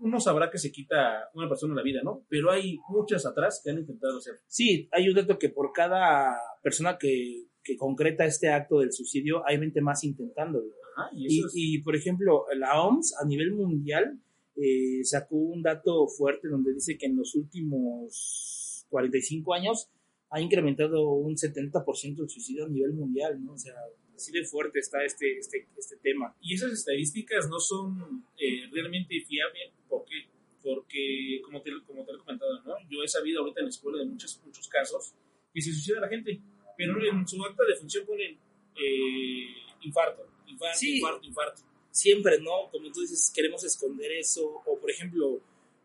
uno 0.01 0.19
sabrá 0.19 0.49
que 0.51 0.59
se 0.59 0.71
quita 0.71 1.29
una 1.33 1.49
persona 1.49 1.73
la 1.75 1.81
vida, 1.81 2.01
¿no? 2.03 2.25
Pero 2.29 2.51
hay 2.51 2.77
muchas 2.89 3.25
atrás 3.25 3.59
que 3.63 3.71
han 3.71 3.79
intentado 3.79 4.17
hacerlo. 4.19 4.39
Sí, 4.47 4.87
hay 4.91 5.09
un 5.09 5.15
dato 5.15 5.37
que 5.39 5.49
por 5.49 5.71
cada 5.73 6.35
persona 6.61 6.97
que, 6.99 7.47
que 7.63 7.75
concreta 7.75 8.23
este 8.25 8.49
acto 8.49 8.79
del 8.79 8.93
suicidio, 8.93 9.41
hay 9.47 9.57
20 9.57 9.81
más 9.81 10.03
intentándolo. 10.03 10.67
Ajá, 10.95 11.09
y 11.13 11.25
Y, 11.25 11.39
es- 11.39 11.51
y, 11.55 11.81
por 11.81 11.95
ejemplo, 11.95 12.45
la 12.55 12.79
OMS 12.81 13.15
a 13.21 13.25
nivel 13.25 13.51
mundial 13.53 14.19
eh, 14.61 15.03
sacó 15.03 15.35
un 15.37 15.61
dato 15.61 16.07
fuerte 16.07 16.47
donde 16.47 16.73
dice 16.73 16.97
que 16.97 17.05
en 17.05 17.15
los 17.15 17.35
últimos 17.35 18.85
45 18.89 19.53
años 19.53 19.89
ha 20.29 20.41
incrementado 20.41 21.09
un 21.11 21.35
70% 21.35 22.21
el 22.21 22.29
suicidio 22.29 22.65
a 22.65 22.69
nivel 22.69 22.93
mundial, 22.93 23.43
¿no? 23.43 23.53
O 23.53 23.57
sea, 23.57 23.73
así 24.15 24.31
de 24.31 24.43
fuerte 24.43 24.79
está 24.79 25.03
este, 25.03 25.37
este, 25.37 25.67
este 25.77 25.95
tema. 25.97 26.35
Y 26.41 26.53
esas 26.53 26.71
estadísticas 26.73 27.49
no 27.49 27.59
son 27.59 28.25
eh, 28.37 28.67
realmente 28.71 29.19
fiables. 29.21 29.71
¿Por 29.87 30.05
qué? 30.05 30.27
Porque, 30.61 31.41
como 31.43 31.61
te, 31.61 31.71
como 31.87 32.05
te 32.05 32.11
he 32.11 32.17
comentado, 32.17 32.61
¿no? 32.63 32.75
yo 32.89 33.01
he 33.03 33.07
sabido 33.07 33.41
ahorita 33.41 33.61
en 33.61 33.65
la 33.67 33.69
escuela 33.69 33.99
de 33.99 34.05
muchos, 34.05 34.41
muchos 34.45 34.67
casos 34.67 35.13
que 35.53 35.61
se 35.61 35.71
suicida 35.71 36.01
la 36.01 36.09
gente, 36.09 36.39
pero 36.77 36.93
en 37.03 37.27
su 37.27 37.43
acta 37.43 37.63
de 37.65 37.75
función 37.75 38.05
ponen 38.05 38.37
eh, 38.75 39.47
infarto, 39.81 40.27
infarto, 40.47 40.77
Sí. 40.77 40.97
infarto, 40.97 41.25
infarto. 41.25 41.61
Siempre, 41.91 42.39
¿no? 42.39 42.69
Como 42.71 42.91
tú 42.91 43.01
dices, 43.01 43.31
queremos 43.33 43.63
esconder 43.63 44.11
eso, 44.11 44.45
o 44.65 44.77
por 44.79 44.89
ejemplo, 44.91 45.41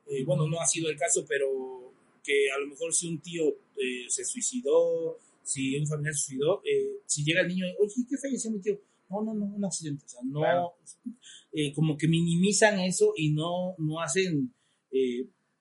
eh, 0.07 0.25
bueno, 0.25 0.47
no 0.49 0.61
ha 0.61 0.67
sido 0.67 0.91
el 0.91 0.99
caso, 0.99 1.25
pero 1.27 1.85
que 2.25 2.51
a 2.51 2.59
lo 2.59 2.67
mejor 2.67 2.93
si 2.93 3.07
un 3.07 3.21
tío 3.21 3.49
eh, 3.77 4.07
se 4.09 4.25
suicidó, 4.25 5.19
si 5.43 5.77
un 5.77 5.87
familiar 5.87 6.15
se 6.15 6.27
suicidó, 6.27 6.63
eh, 6.65 7.03
si 7.07 7.23
llega 7.23 7.43
el 7.43 7.49
niño, 7.49 7.67
oye, 7.79 7.95
¿qué 8.09 8.17
falleció 8.17 8.51
mi 8.51 8.61
tío? 8.61 8.81
No, 9.11 9.23
no, 9.23 9.35
no, 9.35 9.45
un 9.45 9.65
accidente. 9.65 10.05
O 10.07 10.09
sea, 10.09 10.21
no, 10.25 10.73
eh, 11.53 11.73
como 11.75 11.97
que 11.97 12.09
minimizan 12.09 12.81
eso 12.81 13.13
y 13.17 13.33
no, 13.33 13.75
no 13.79 14.01
hacen, 14.01 14.53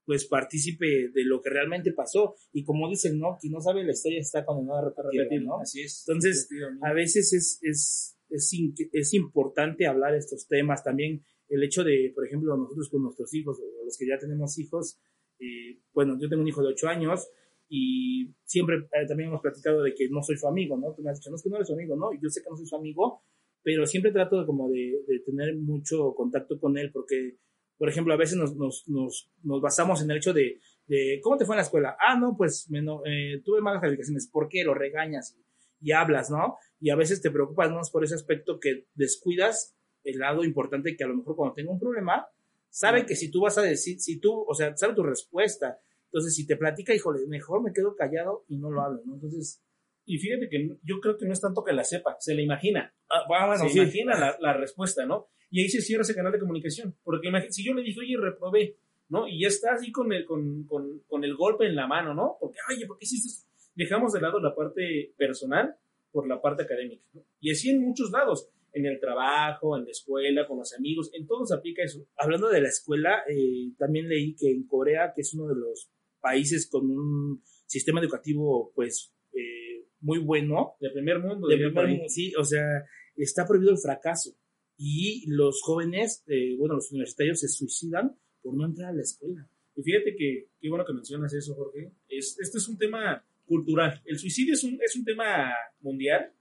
pues, 0.06 0.26
partícipe 0.26 1.10
de 1.10 1.24
lo 1.26 1.42
que 1.42 1.50
realmente 1.50 1.92
pasó. 1.92 2.36
Y 2.54 2.64
como 2.64 2.90
dicen, 2.90 3.20
¿no? 3.20 3.38
Quien 3.40 3.54
no 3.54 3.62
sabe 3.62 3.84
la 3.84 3.92
historia 3.92 4.22
está 4.22 4.46
condenado 4.46 4.80
a 4.80 5.04
repetir, 5.12 5.44
¿no? 5.44 5.60
Así 5.60 5.82
es. 5.82 6.06
Entonces, 6.08 6.50
a 6.82 6.94
veces 6.94 7.34
es, 7.34 7.60
es, 7.62 8.13
es, 8.34 8.52
es 8.92 9.14
importante 9.14 9.88
hablar 9.88 10.16
estos 10.16 10.48
temas. 10.48 10.84
También 10.84 11.24
el 11.50 11.64
hecho 11.64 11.84
de, 11.84 12.12
por 12.14 12.26
ejemplo, 12.26 12.56
nosotros 12.58 12.90
con 12.90 13.04
nuestros 13.04 13.34
hijos, 13.34 13.60
o 13.60 13.86
los 13.86 13.98
que 13.98 14.08
ya 14.08 14.18
tenemos 14.18 14.58
hijos, 14.58 15.00
eh, 15.40 15.80
bueno, 15.94 16.18
yo 16.20 16.30
tengo 16.30 16.42
un 16.42 16.48
hijo 16.48 16.62
de 16.62 16.70
8 16.70 16.88
años 16.88 17.30
y 17.70 18.34
siempre 18.46 18.78
eh, 18.78 19.08
también 19.08 19.30
hemos 19.30 19.42
platicado 19.42 19.84
de 19.84 19.94
que 19.94 20.10
no 20.10 20.22
soy 20.22 20.38
su 20.38 20.48
amigo, 20.48 20.78
¿no? 20.78 20.94
Tú 20.94 21.02
me 21.02 21.12
has 21.12 21.20
dicho, 21.20 21.30
no 21.30 21.36
es 21.36 21.44
que 21.44 21.50
no 21.50 21.56
eres 21.56 21.68
su 21.68 21.74
amigo, 21.74 21.96
¿no? 21.96 22.12
Yo 22.22 22.30
sé 22.30 22.42
que 22.42 22.50
no 22.50 22.58
soy 22.58 22.66
su 22.66 22.76
amigo, 22.76 23.24
pero 23.62 23.86
siempre 23.86 24.12
trato 24.12 24.40
de, 24.40 24.46
como 24.46 24.70
de, 24.70 25.20
tener 25.26 25.56
mucho 25.56 26.14
contacto 26.16 26.60
con 26.60 26.78
él 26.78 26.92
porque, 26.92 27.38
por 27.78 27.90
ejemplo, 27.90 28.14
a 28.14 28.18
veces 28.18 28.38
nos, 28.38 28.56
nos, 28.56 28.86
nos, 28.88 29.62
basamos 29.62 30.02
en 30.02 30.12
el 30.12 30.18
hecho 30.18 30.34
de, 30.34 30.60
de, 30.88 31.20
¿cómo 31.22 31.38
te 31.38 31.46
fue 31.46 31.56
en 31.56 31.58
la 31.58 31.64
escuela? 31.64 31.98
Ah, 32.00 32.18
no, 32.20 32.36
pues 32.38 32.70
me 32.70 32.80
eh, 32.80 33.42
tuve 33.44 33.62
malas 33.62 33.82
calificaciones. 33.82 34.30
¿Por 34.32 34.50
qué? 34.50 34.64
Lo 34.64 34.74
regañas 34.74 35.38
y, 35.84 35.92
hablas, 35.92 36.30
¿no? 36.30 36.58
Y 36.80 36.90
a 36.90 36.96
veces 36.96 37.22
te 37.22 37.32
preocupas 37.32 37.72
más 37.72 37.90
por 37.92 38.04
ese 38.04 38.16
aspecto 38.16 38.60
que 38.60 38.88
descuidas 38.96 39.76
el 40.04 40.20
lado 40.20 40.44
importante 40.44 40.96
que 40.96 41.04
a 41.04 41.08
lo 41.08 41.16
mejor 41.16 41.36
cuando 41.36 41.54
tenga 41.54 41.72
un 41.72 41.80
problema, 41.80 42.28
sabe 42.70 43.06
que 43.06 43.16
si 43.16 43.30
tú 43.30 43.42
vas 43.42 43.58
a 43.58 43.62
decir, 43.62 44.00
si 44.00 44.20
tú, 44.20 44.46
o 44.48 44.54
sea, 44.54 44.76
sabe 44.76 44.94
tu 44.94 45.04
respuesta. 45.04 45.80
Entonces, 46.06 46.36
si 46.36 46.46
te 46.46 46.58
platica, 46.58 46.94
híjole, 46.94 47.26
mejor 47.28 47.64
me 47.64 47.74
quedo 47.74 47.96
callado 47.96 48.46
y 48.48 48.58
no 48.58 48.72
lo 48.72 48.82
hablo, 48.82 49.02
¿no? 49.06 49.16
Entonces. 49.16 49.62
Y 50.06 50.18
fíjate 50.18 50.50
que 50.50 50.76
yo 50.84 51.00
creo 51.00 51.18
que 51.18 51.26
no 51.26 51.32
es 51.32 51.40
tanto 51.40 51.64
que 51.64 51.72
la 51.72 51.86
sepa, 51.86 52.18
se 52.20 52.36
la 52.36 52.42
imagina. 52.42 52.94
Ah, 53.10 53.24
bueno, 53.28 53.70
se 53.70 53.80
imagina 53.80 54.20
la, 54.20 54.38
la, 54.40 54.54
respuesta, 54.54 55.06
¿no? 55.06 55.28
Y 55.50 55.62
ahí 55.62 55.70
se 55.70 55.82
cierra 55.82 56.02
ese 56.02 56.14
canal 56.14 56.34
de 56.34 56.40
comunicación. 56.40 56.96
Porque 57.04 57.30
si 57.52 57.64
yo 57.64 57.74
le 57.74 57.84
dije, 57.84 58.02
oye, 58.02 58.18
reprobé, 58.18 58.76
¿no? 59.08 59.28
Y 59.28 59.42
ya 59.42 59.48
está 59.48 59.74
así 59.74 59.92
con 59.92 60.12
el, 60.12 60.26
con, 60.26 60.66
con, 60.66 61.00
con 61.08 61.24
el 61.24 61.36
golpe 61.36 61.66
en 61.68 61.76
la 61.76 61.88
mano, 61.88 62.14
¿no? 62.14 62.36
Porque, 62.40 62.58
oye, 62.70 62.86
¿por 62.86 62.98
qué 62.98 63.06
hiciste 63.06 63.30
eso? 63.30 63.46
Dejamos 63.76 64.14
de 64.14 64.22
lado 64.22 64.40
la 64.40 64.56
parte 64.56 65.14
personal 65.18 65.76
por 66.12 66.28
la 66.28 66.42
parte 66.42 66.64
académica, 66.64 67.06
¿no? 67.14 67.26
Y 67.40 67.52
así 67.52 67.70
en 67.70 67.82
muchos 67.82 68.12
lados 68.12 68.50
en 68.74 68.86
el 68.88 69.00
trabajo, 69.00 69.78
en 69.78 69.86
la 69.86 69.92
escuela, 69.92 70.48
con 70.48 70.58
los 70.58 70.74
amigos, 70.74 71.12
en 71.14 71.28
todo 71.28 71.46
se 71.46 71.54
aplica 71.54 71.84
eso. 71.84 72.06
Hablando 72.18 72.50
de 72.50 72.62
la 72.62 72.70
escuela, 72.70 73.24
eh, 73.30 73.72
también 73.78 74.10
leí 74.10 74.36
que 74.36 74.50
en 74.50 74.68
Corea, 74.68 75.14
que 75.16 75.22
es 75.22 75.34
uno 75.34 75.48
de 75.48 75.56
los 75.56 75.92
países 76.20 76.68
con 76.68 76.90
un 76.90 77.44
sistema 77.68 78.02
educativo, 78.02 78.72
pues, 78.76 79.14
eh, 79.34 79.86
muy 80.02 80.18
bueno. 80.18 80.76
De 80.80 80.90
primer 80.90 81.20
mundo. 81.20 81.48
De 81.48 81.58
primer 81.58 81.88
mundo, 81.88 82.06
sí, 82.08 82.34
o 82.36 82.44
sea, 82.44 82.84
está 83.16 83.46
prohibido 83.48 83.72
el 83.72 83.78
fracaso. 83.78 84.36
Y 84.76 85.26
los 85.28 85.62
jóvenes, 85.62 86.24
eh, 86.28 86.56
bueno, 86.58 86.76
los 86.76 86.92
universitarios 86.92 87.40
se 87.42 87.48
suicidan 87.48 88.18
por 88.42 88.56
no 88.56 88.66
entrar 88.66 88.90
a 88.90 88.94
la 88.94 89.02
escuela. 89.02 89.48
Y 89.76 89.84
fíjate 89.84 90.16
que, 90.16 90.48
qué 90.60 90.70
bueno 90.70 90.86
que 90.86 90.94
mencionas 90.94 91.34
eso, 91.34 91.54
Jorge. 91.56 91.92
Es, 92.10 92.40
este 92.40 92.58
es 92.58 92.68
un 92.68 92.78
tema 92.78 93.24
cultural. 93.54 94.02
El 94.06 94.18
suicidio 94.18 94.54
es 94.54 94.64
un, 94.64 94.80
es 94.82 94.96
un 94.96 95.06
tema 95.06 95.54
mundial 95.82 96.34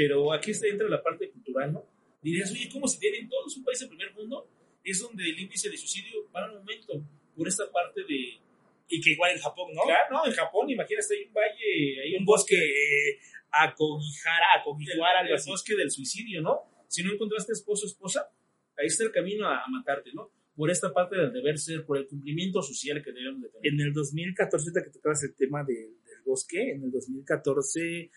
pero 0.00 0.32
aquí 0.32 0.50
está 0.50 0.66
entra 0.66 0.88
la 0.88 1.02
parte 1.02 1.30
cultural, 1.30 1.74
¿no? 1.74 1.84
Dirías, 2.22 2.50
oye, 2.52 2.70
¿cómo 2.72 2.88
se 2.88 2.98
tiene 2.98 3.18
en 3.18 3.28
todos 3.28 3.54
un 3.56 3.64
país 3.64 3.80
del 3.80 3.88
primer 3.90 4.14
mundo? 4.14 4.48
Es 4.82 4.98
donde 5.00 5.24
el 5.24 5.38
índice 5.38 5.68
de 5.68 5.76
suicidio 5.76 6.30
va 6.34 6.50
un 6.50 6.56
aumento 6.56 7.04
por 7.36 7.46
esta 7.46 7.70
parte 7.70 8.00
de... 8.08 8.40
Y 8.88 9.00
que 9.00 9.10
igual 9.10 9.32
en 9.32 9.38
Japón, 9.38 9.70
¿no? 9.74 9.82
Claro, 9.82 10.06
no, 10.10 10.26
en 10.26 10.32
Japón, 10.32 10.70
imagínate, 10.70 11.14
hay 11.14 11.24
un 11.24 11.34
valle, 11.34 12.02
hay 12.02 12.16
un, 12.16 12.24
bosque, 12.24 12.56
eh, 12.56 13.18
Akogihara, 13.52 15.20
el, 15.28 15.38
bosque 15.46 15.76
del 15.76 15.90
suicidio, 15.90 16.40
¿no? 16.40 16.62
Si 16.88 17.02
no 17.02 17.12
encontraste 17.12 17.52
esposo 17.52 17.86
esposa, 17.86 18.32
ahí 18.78 18.86
está 18.86 19.04
el 19.04 19.12
camino 19.12 19.46
a, 19.46 19.62
matarte, 19.68 20.12
¿no? 20.14 20.32
Por 20.56 20.70
esta 20.70 20.94
parte 20.94 21.14
del 21.14 21.30
deber 21.30 21.58
ser, 21.58 21.84
por 21.84 21.98
el 21.98 22.06
cumplimiento 22.06 22.62
social 22.62 23.02
que 23.02 23.12
debemos 23.12 23.42
de 23.42 23.48
tener. 23.50 23.74
En 23.74 23.80
el 23.80 23.92
2014, 23.92 24.72
que 24.82 24.90
tocabas 24.90 25.22
el 25.22 25.34
tema 25.36 25.62
de, 25.62 25.90
del 26.20 26.24
bosque, 26.26 26.72
en 26.72 26.84
el 26.84 26.90
2014 26.90 28.10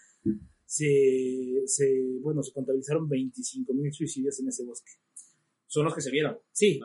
se, 0.66 1.64
se, 1.66 1.86
bueno, 2.22 2.42
se 2.42 2.52
contabilizaron 2.52 3.08
25 3.08 3.74
mil 3.74 3.94
suicidios 3.94 4.40
en 4.40 4.48
ese 4.48 4.66
bosque. 4.66 4.92
Son 5.68 5.86
los 5.86 5.94
que 5.94 6.02
se 6.02 6.12
vieron. 6.12 6.40
Sí, 6.52 6.80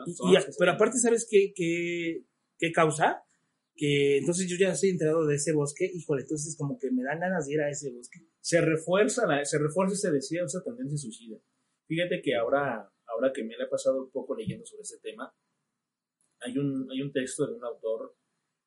pero 0.57 0.71
aparte, 0.71 0.97
¿sabes 0.97 1.27
qué, 1.29 1.53
qué, 1.55 2.23
qué 2.57 2.71
causa? 2.71 3.23
Que 3.75 4.17
entonces 4.17 4.47
yo 4.47 4.57
ya 4.59 4.73
estoy 4.73 4.89
enterado 4.89 5.25
de 5.25 5.35
ese 5.35 5.53
bosque, 5.53 5.89
híjole, 5.91 6.23
entonces 6.23 6.55
como 6.57 6.77
que 6.77 6.91
me 6.91 7.03
dan 7.03 7.19
ganas 7.19 7.45
de 7.45 7.53
ir 7.53 7.61
a 7.61 7.69
ese 7.69 7.91
bosque. 7.91 8.19
Se 8.41 8.61
refuerza, 8.61 9.25
la, 9.25 9.45
se 9.45 9.57
refuerza 9.57 9.95
ese 9.95 10.11
deseo, 10.11 10.45
esa 10.45 10.63
tendencia 10.63 10.97
suicida. 10.97 11.37
Fíjate 11.87 12.21
que 12.21 12.35
ahora, 12.35 12.91
ahora 13.07 13.31
que 13.33 13.43
me 13.43 13.57
le 13.57 13.63
ha 13.63 13.69
pasado 13.69 14.03
un 14.03 14.11
poco 14.11 14.35
leyendo 14.35 14.65
sobre 14.65 14.83
ese 14.83 14.99
tema, 14.99 15.33
hay 16.41 16.57
un, 16.57 16.89
hay 16.91 17.01
un 17.01 17.11
texto 17.11 17.47
de 17.47 17.53
un 17.53 17.63
autor, 17.63 18.15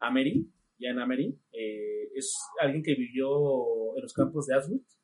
Amery, 0.00 0.50
Jan 0.82 0.98
Amery, 0.98 1.38
eh, 1.52 2.10
es 2.14 2.36
alguien 2.60 2.82
que 2.82 2.94
vivió 2.94 3.96
en 3.96 4.02
los 4.02 4.12
campos 4.12 4.46
de 4.46 4.54
Auschwitz, 4.54 4.98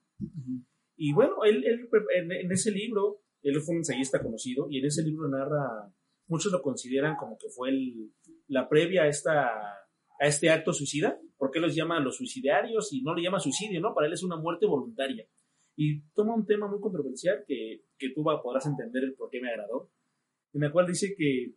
y 0.97 1.12
bueno, 1.12 1.44
él, 1.44 1.64
él 1.64 1.88
en, 2.16 2.52
ese 2.52 2.73
libro, 2.73 3.23
él 3.42 3.61
fue 3.61 3.75
un 3.75 3.80
ensayista 3.80 4.20
conocido 4.20 4.66
y 4.68 4.78
en 4.78 4.87
ese 4.87 5.04
libro 5.04 5.28
narra, 5.28 5.92
muchos 6.26 6.50
lo 6.50 6.61
consideran 6.61 7.16
como 7.16 7.38
que 7.38 7.49
fue 7.49 7.70
el, 7.70 8.12
la 8.49 8.68
previa 8.68 9.04
a, 9.04 9.06
esta, 9.06 9.47
a 9.47 10.26
este 10.26 10.50
acto 10.50 10.73
suicida, 10.73 11.20
porque 11.37 11.61
los 11.61 11.76
llaman 11.76 12.02
los 12.02 12.16
suicidarios 12.16 12.92
y 12.92 13.02
no 13.02 13.14
le 13.14 13.23
llama 13.23 13.38
suicidio, 13.38 13.80
¿no? 13.80 13.94
Para 13.94 14.08
él 14.08 14.12
es 14.12 14.25
una 14.25 14.37
muerte 14.37 14.66
voluntaria. 14.66 15.25
Y 15.76 16.02
toma 16.14 16.35
un 16.35 16.44
tema 16.44 16.66
muy 16.66 16.80
controversial 16.80 17.44
que, 17.47 17.85
que 17.97 18.11
tú 18.11 18.25
podrás 18.25 18.66
entender 18.66 19.04
el 19.04 19.14
por 19.14 19.30
qué 19.30 19.40
me 19.40 19.50
agradó, 19.50 19.92
en 20.52 20.62
la 20.62 20.73
cual 20.73 20.88
dice 20.88 21.14
que 21.16 21.54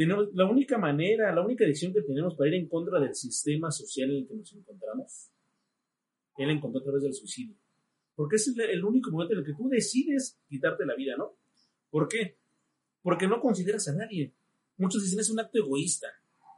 tenemos, 0.00 0.28
la 0.32 0.46
única 0.46 0.78
manera, 0.78 1.30
la 1.34 1.44
única 1.44 1.66
decisión 1.66 1.92
que 1.92 2.00
tenemos 2.00 2.34
para 2.34 2.48
ir 2.48 2.54
en 2.54 2.68
contra 2.68 2.98
del 2.98 3.14
sistema 3.14 3.70
social 3.70 4.08
en 4.08 4.16
el 4.16 4.26
que 4.26 4.34
nos 4.34 4.50
encontramos 4.54 5.30
él 6.38 6.48
encontró 6.48 6.80
a 6.80 6.84
través 6.84 7.02
del 7.02 7.12
suicidio. 7.12 7.54
Porque 8.14 8.36
es 8.36 8.48
el, 8.56 8.82
único 8.82 9.10
momento 9.10 9.34
en 9.34 9.40
el 9.40 9.44
que 9.44 9.52
tú 9.52 9.68
decides 9.68 10.38
quitarte 10.48 10.86
la 10.86 10.94
vida, 10.94 11.16
¿no? 11.18 11.36
¿Por 11.90 12.08
qué? 12.08 12.38
Porque 13.02 13.28
no 13.28 13.40
consideras 13.40 13.88
a 13.88 13.94
nadie. 13.94 14.32
Muchos 14.78 15.02
dicen 15.02 15.20
es 15.20 15.28
un 15.28 15.38
acto 15.38 15.58
egoísta. 15.58 16.08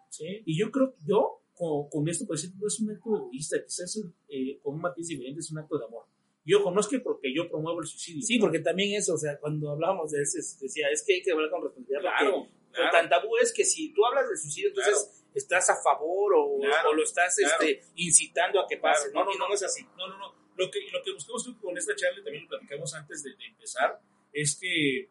¿sí? 0.08 0.42
Y 0.46 0.56
yo 0.56 0.70
creo, 0.70 0.94
yo 1.04 1.42
con, 1.52 2.08
esto 2.08 2.26
puedo 2.26 2.40
decir, 2.40 2.54
no 2.61 2.68
es 2.68 2.78
un 2.78 2.90
acto 2.90 3.16
egoísta, 3.16 3.56
quizás 3.64 4.00
eh, 4.28 4.61
con 4.62 4.75
un 4.75 4.82
matiz 4.82 5.08
diferente 5.08 5.40
es 5.40 5.50
un 5.50 5.58
acto 5.58 5.78
de 5.78 5.84
amor. 5.84 6.04
Y 6.44 6.54
ojo, 6.54 6.70
no 6.70 6.80
es 6.80 6.87
que 6.87 7.00
porque 7.00 7.34
yo 7.34 7.49
promuevo 7.49 7.80
el 7.80 7.88
suicidio. 7.88 8.22
Sí, 8.22 8.38
porque 8.38 8.61
también 8.61 8.94
eso, 8.94 9.14
o 9.14 9.18
sea, 9.18 9.37
cuando 9.40 9.70
hablábamos 9.70 10.12
de 10.12 10.22
eso, 10.22 10.38
decía, 10.61 10.87
es 10.92 11.04
que 11.04 11.14
hay 11.14 11.22
que 11.22 11.32
hablar 11.32 11.50
con 11.50 11.64
responsabilidad. 11.64 12.00
Claro, 12.00 12.46
claro. 12.73 12.91
tan 12.93 13.09
tabú 13.09 13.37
es 13.37 13.52
que 13.52 13.64
si 13.64 13.93
tú 13.93 14.05
hablas 14.05 14.29
del 14.29 14.38
suicidio, 14.38 14.69
entonces 14.69 15.23
estás 15.35 15.71
a 15.71 15.76
favor 15.83 16.33
o, 16.37 16.61
lo 16.95 17.02
estás 17.02 17.38
este, 17.38 17.83
incitando 17.97 18.61
a 18.61 18.67
que 18.69 18.76
pase. 18.76 19.11
no, 19.12 19.25
no, 19.25 19.33
no, 19.37 19.52
es 19.52 19.62
así. 19.62 19.85
No, 19.97 20.09
no, 20.09 20.19
no. 20.19 20.35
Lo 20.57 20.71
que, 20.71 20.81
lo 20.93 21.02
que 21.02 21.12
buscamos 21.12 21.49
con 21.61 21.76
esta 21.79 21.95
charla, 21.97 22.23
también 22.23 22.45
lo 22.45 22.49
platicamos 22.50 22.95
antes 22.95 23.23
de, 23.23 23.33
empezar, 23.47 23.99
es 24.33 24.57
que 24.57 25.09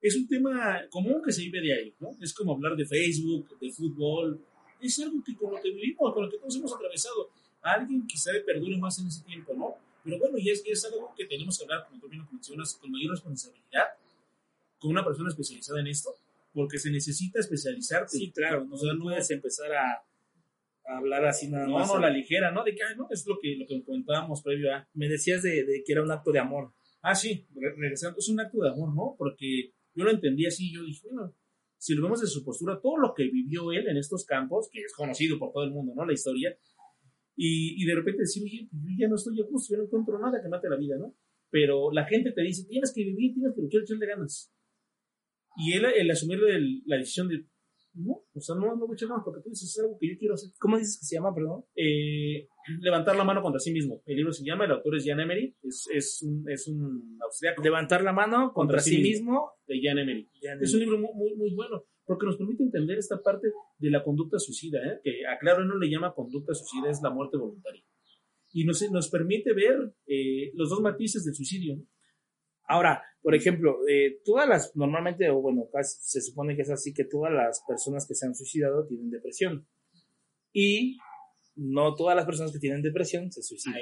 es 0.00 0.16
un 0.16 0.26
tema 0.26 0.82
común 0.90 1.22
que 1.22 1.32
se 1.32 1.42
vive 1.42 1.60
de 1.60 1.74
ahí, 1.74 1.94
¿no? 2.00 2.10
Es 2.22 2.32
como 2.32 2.54
hablar 2.54 2.74
de 2.74 2.86
Facebook, 2.86 3.58
de 3.58 3.70
fútbol, 3.70 4.40
es 4.80 4.98
algo 5.00 5.22
que 5.24 5.36
con 5.36 5.54
lo 5.54 5.60
que 5.60 5.70
vivimos, 5.70 6.14
con 6.14 6.24
lo 6.24 6.30
que 6.30 6.38
todos 6.38 6.56
hemos 6.56 6.72
atravesado, 6.72 7.30
alguien 7.60 8.06
quizá 8.06 8.32
le 8.32 8.40
perdure 8.40 8.78
más 8.78 8.98
en 8.98 9.08
ese 9.08 9.22
tiempo, 9.24 9.52
¿no? 9.54 9.76
Pero 10.04 10.18
bueno, 10.18 10.38
y 10.38 10.50
es, 10.50 10.62
es 10.64 10.84
algo 10.86 11.12
que 11.16 11.26
tenemos 11.26 11.58
que 11.58 11.64
hablar, 11.64 11.86
como 11.86 12.00
tú 12.00 12.08
bien 12.08 12.26
mencionas, 12.30 12.74
con 12.74 12.90
mayor 12.90 13.10
responsabilidad, 13.10 13.88
con 14.78 14.90
una 14.90 15.04
persona 15.04 15.28
especializada 15.28 15.80
en 15.80 15.88
esto, 15.88 16.14
porque 16.58 16.80
se 16.80 16.90
necesita 16.90 17.38
especializarte. 17.38 18.18
Sí, 18.18 18.32
claro, 18.32 18.64
no, 18.64 18.74
no 18.74 19.00
puedes 19.04 19.30
empezar 19.30 19.70
a, 19.74 20.02
hablar 20.86 21.24
así 21.24 21.48
nada 21.48 21.68
más. 21.68 21.86
No, 21.86 21.94
no, 21.94 22.00
la 22.00 22.10
ligera, 22.10 22.50
¿no? 22.50 22.64
De 22.64 22.74
que, 22.74 22.82
no, 22.96 23.06
es 23.10 23.24
lo 23.28 23.38
que, 23.40 23.54
lo 23.54 23.64
que 23.64 23.84
comentábamos 23.84 24.42
previo 24.42 24.74
a. 24.74 24.88
Me 24.92 25.08
decías 25.08 25.44
de, 25.44 25.62
de, 25.64 25.84
que 25.86 25.92
era 25.92 26.02
un 26.02 26.10
acto 26.10 26.32
de 26.32 26.40
amor. 26.40 26.74
Ah, 27.00 27.14
sí, 27.14 27.46
regresando, 27.54 28.18
es 28.18 28.28
un 28.28 28.40
acto 28.40 28.60
de 28.60 28.70
amor, 28.70 28.92
¿no? 28.92 29.14
Porque 29.16 29.72
yo 29.94 30.02
lo 30.02 30.10
entendí 30.10 30.46
así, 30.46 30.72
yo 30.74 30.82
dije, 30.82 31.06
bueno, 31.08 31.32
si 31.76 31.94
lo 31.94 32.02
vemos 32.02 32.20
de 32.20 32.26
su 32.26 32.44
postura, 32.44 32.80
todo 32.82 32.96
lo 32.96 33.14
que 33.14 33.30
vivió 33.30 33.70
él 33.70 33.86
en 33.86 33.96
estos 33.96 34.24
campos, 34.24 34.68
que 34.72 34.80
es 34.80 34.92
conocido 34.92 35.38
por 35.38 35.52
todo 35.52 35.62
el 35.62 35.70
mundo, 35.70 35.92
¿no? 35.94 36.04
La 36.04 36.12
historia, 36.12 36.58
y, 37.36 37.80
y 37.80 37.86
de 37.86 37.94
repente 37.94 38.22
decir, 38.22 38.42
oye, 38.42 38.68
yo 38.72 38.90
ya 38.98 39.06
no 39.06 39.14
estoy 39.14 39.40
a 39.40 39.44
gusto, 39.44 39.74
yo 39.74 39.78
no 39.78 39.84
encuentro 39.84 40.18
nada 40.18 40.42
que 40.42 40.48
mate 40.48 40.68
la 40.68 40.76
vida, 40.76 40.96
¿no? 40.98 41.14
Pero 41.50 41.92
la 41.92 42.04
gente 42.04 42.32
te 42.32 42.42
dice, 42.42 42.66
tienes 42.68 42.92
que 42.92 43.04
vivir, 43.04 43.32
tienes 43.34 43.54
que 43.54 43.62
luchar, 43.62 43.82
echarle 43.82 44.06
ganas. 44.06 44.52
Y 45.58 45.72
él, 45.74 45.84
el 45.84 46.10
asumir 46.10 46.38
la 46.86 46.96
decisión 46.96 47.28
de 47.28 47.44
No, 47.94 48.22
o 48.32 48.40
sea, 48.40 48.54
no, 48.54 48.76
no 48.76 48.86
voy 48.86 48.92
a 48.92 48.94
echar 48.94 49.08
ganas 49.08 49.24
porque 49.24 49.40
tú 49.42 49.50
dices, 49.50 49.68
es 49.68 49.78
algo 49.82 49.98
que 49.98 50.08
yo 50.08 50.18
quiero 50.18 50.34
hacer. 50.34 50.50
¿Cómo 50.58 50.78
dices 50.78 50.98
que 51.00 51.06
se 51.06 51.16
llama, 51.16 51.34
perdón? 51.34 51.64
Eh, 51.74 52.48
levantar 52.80 53.16
la 53.16 53.24
mano 53.24 53.42
contra 53.42 53.58
sí 53.58 53.72
mismo. 53.72 54.02
El 54.06 54.16
libro 54.16 54.32
se 54.32 54.44
llama, 54.44 54.66
el 54.66 54.72
autor 54.72 54.96
es 54.96 55.04
Jan 55.04 55.20
Emery, 55.20 55.56
es, 55.62 55.88
es, 55.92 56.22
un, 56.22 56.48
es 56.48 56.68
un 56.68 57.18
austriaco. 57.22 57.62
Levantar 57.62 58.04
la 58.04 58.12
mano 58.12 58.52
contra, 58.54 58.78
sí 58.78 58.98
mismo. 59.02 59.52
De 59.66 59.80
Jan 59.82 59.98
Emery. 59.98 60.28
Es 60.60 60.72
un 60.74 60.80
libro 60.80 60.98
muy, 60.98 61.12
muy, 61.14 61.34
muy 61.34 61.54
bueno 61.54 61.84
porque 62.08 62.24
nos 62.24 62.38
permite 62.38 62.62
entender 62.62 62.96
esta 62.96 63.22
parte 63.22 63.48
de 63.76 63.90
la 63.90 64.02
conducta 64.02 64.38
suicida, 64.38 64.78
¿eh? 64.78 64.98
que 65.04 65.26
a 65.26 65.38
Claro 65.38 65.66
no 65.66 65.78
le 65.78 65.90
llama 65.90 66.14
conducta 66.14 66.54
suicida, 66.54 66.90
es 66.90 67.02
la 67.02 67.10
muerte 67.10 67.36
voluntaria. 67.36 67.84
Y 68.50 68.64
nos, 68.64 68.82
nos 68.90 69.10
permite 69.10 69.52
ver 69.52 69.92
eh, 70.06 70.50
los 70.54 70.70
dos 70.70 70.80
matices 70.80 71.26
del 71.26 71.34
suicidio. 71.34 71.76
¿no? 71.76 71.82
Ahora, 72.68 73.02
por 73.22 73.34
ejemplo, 73.34 73.78
eh, 73.88 74.20
todas 74.24 74.48
las, 74.48 74.76
normalmente, 74.76 75.28
o 75.30 75.40
bueno, 75.40 75.68
casi 75.72 75.98
se 76.00 76.20
supone 76.20 76.54
que 76.54 76.62
es 76.62 76.70
así, 76.70 76.92
que 76.92 77.04
todas 77.04 77.32
las 77.32 77.62
personas 77.66 78.06
que 78.06 78.14
se 78.14 78.26
han 78.26 78.34
suicidado 78.34 78.86
tienen 78.86 79.10
depresión. 79.10 79.66
Y 80.52 80.98
no 81.56 81.94
todas 81.94 82.14
las 82.14 82.26
personas 82.26 82.52
que 82.52 82.58
tienen 82.58 82.82
depresión 82.82 83.32
se 83.32 83.42
suicidan. 83.42 83.80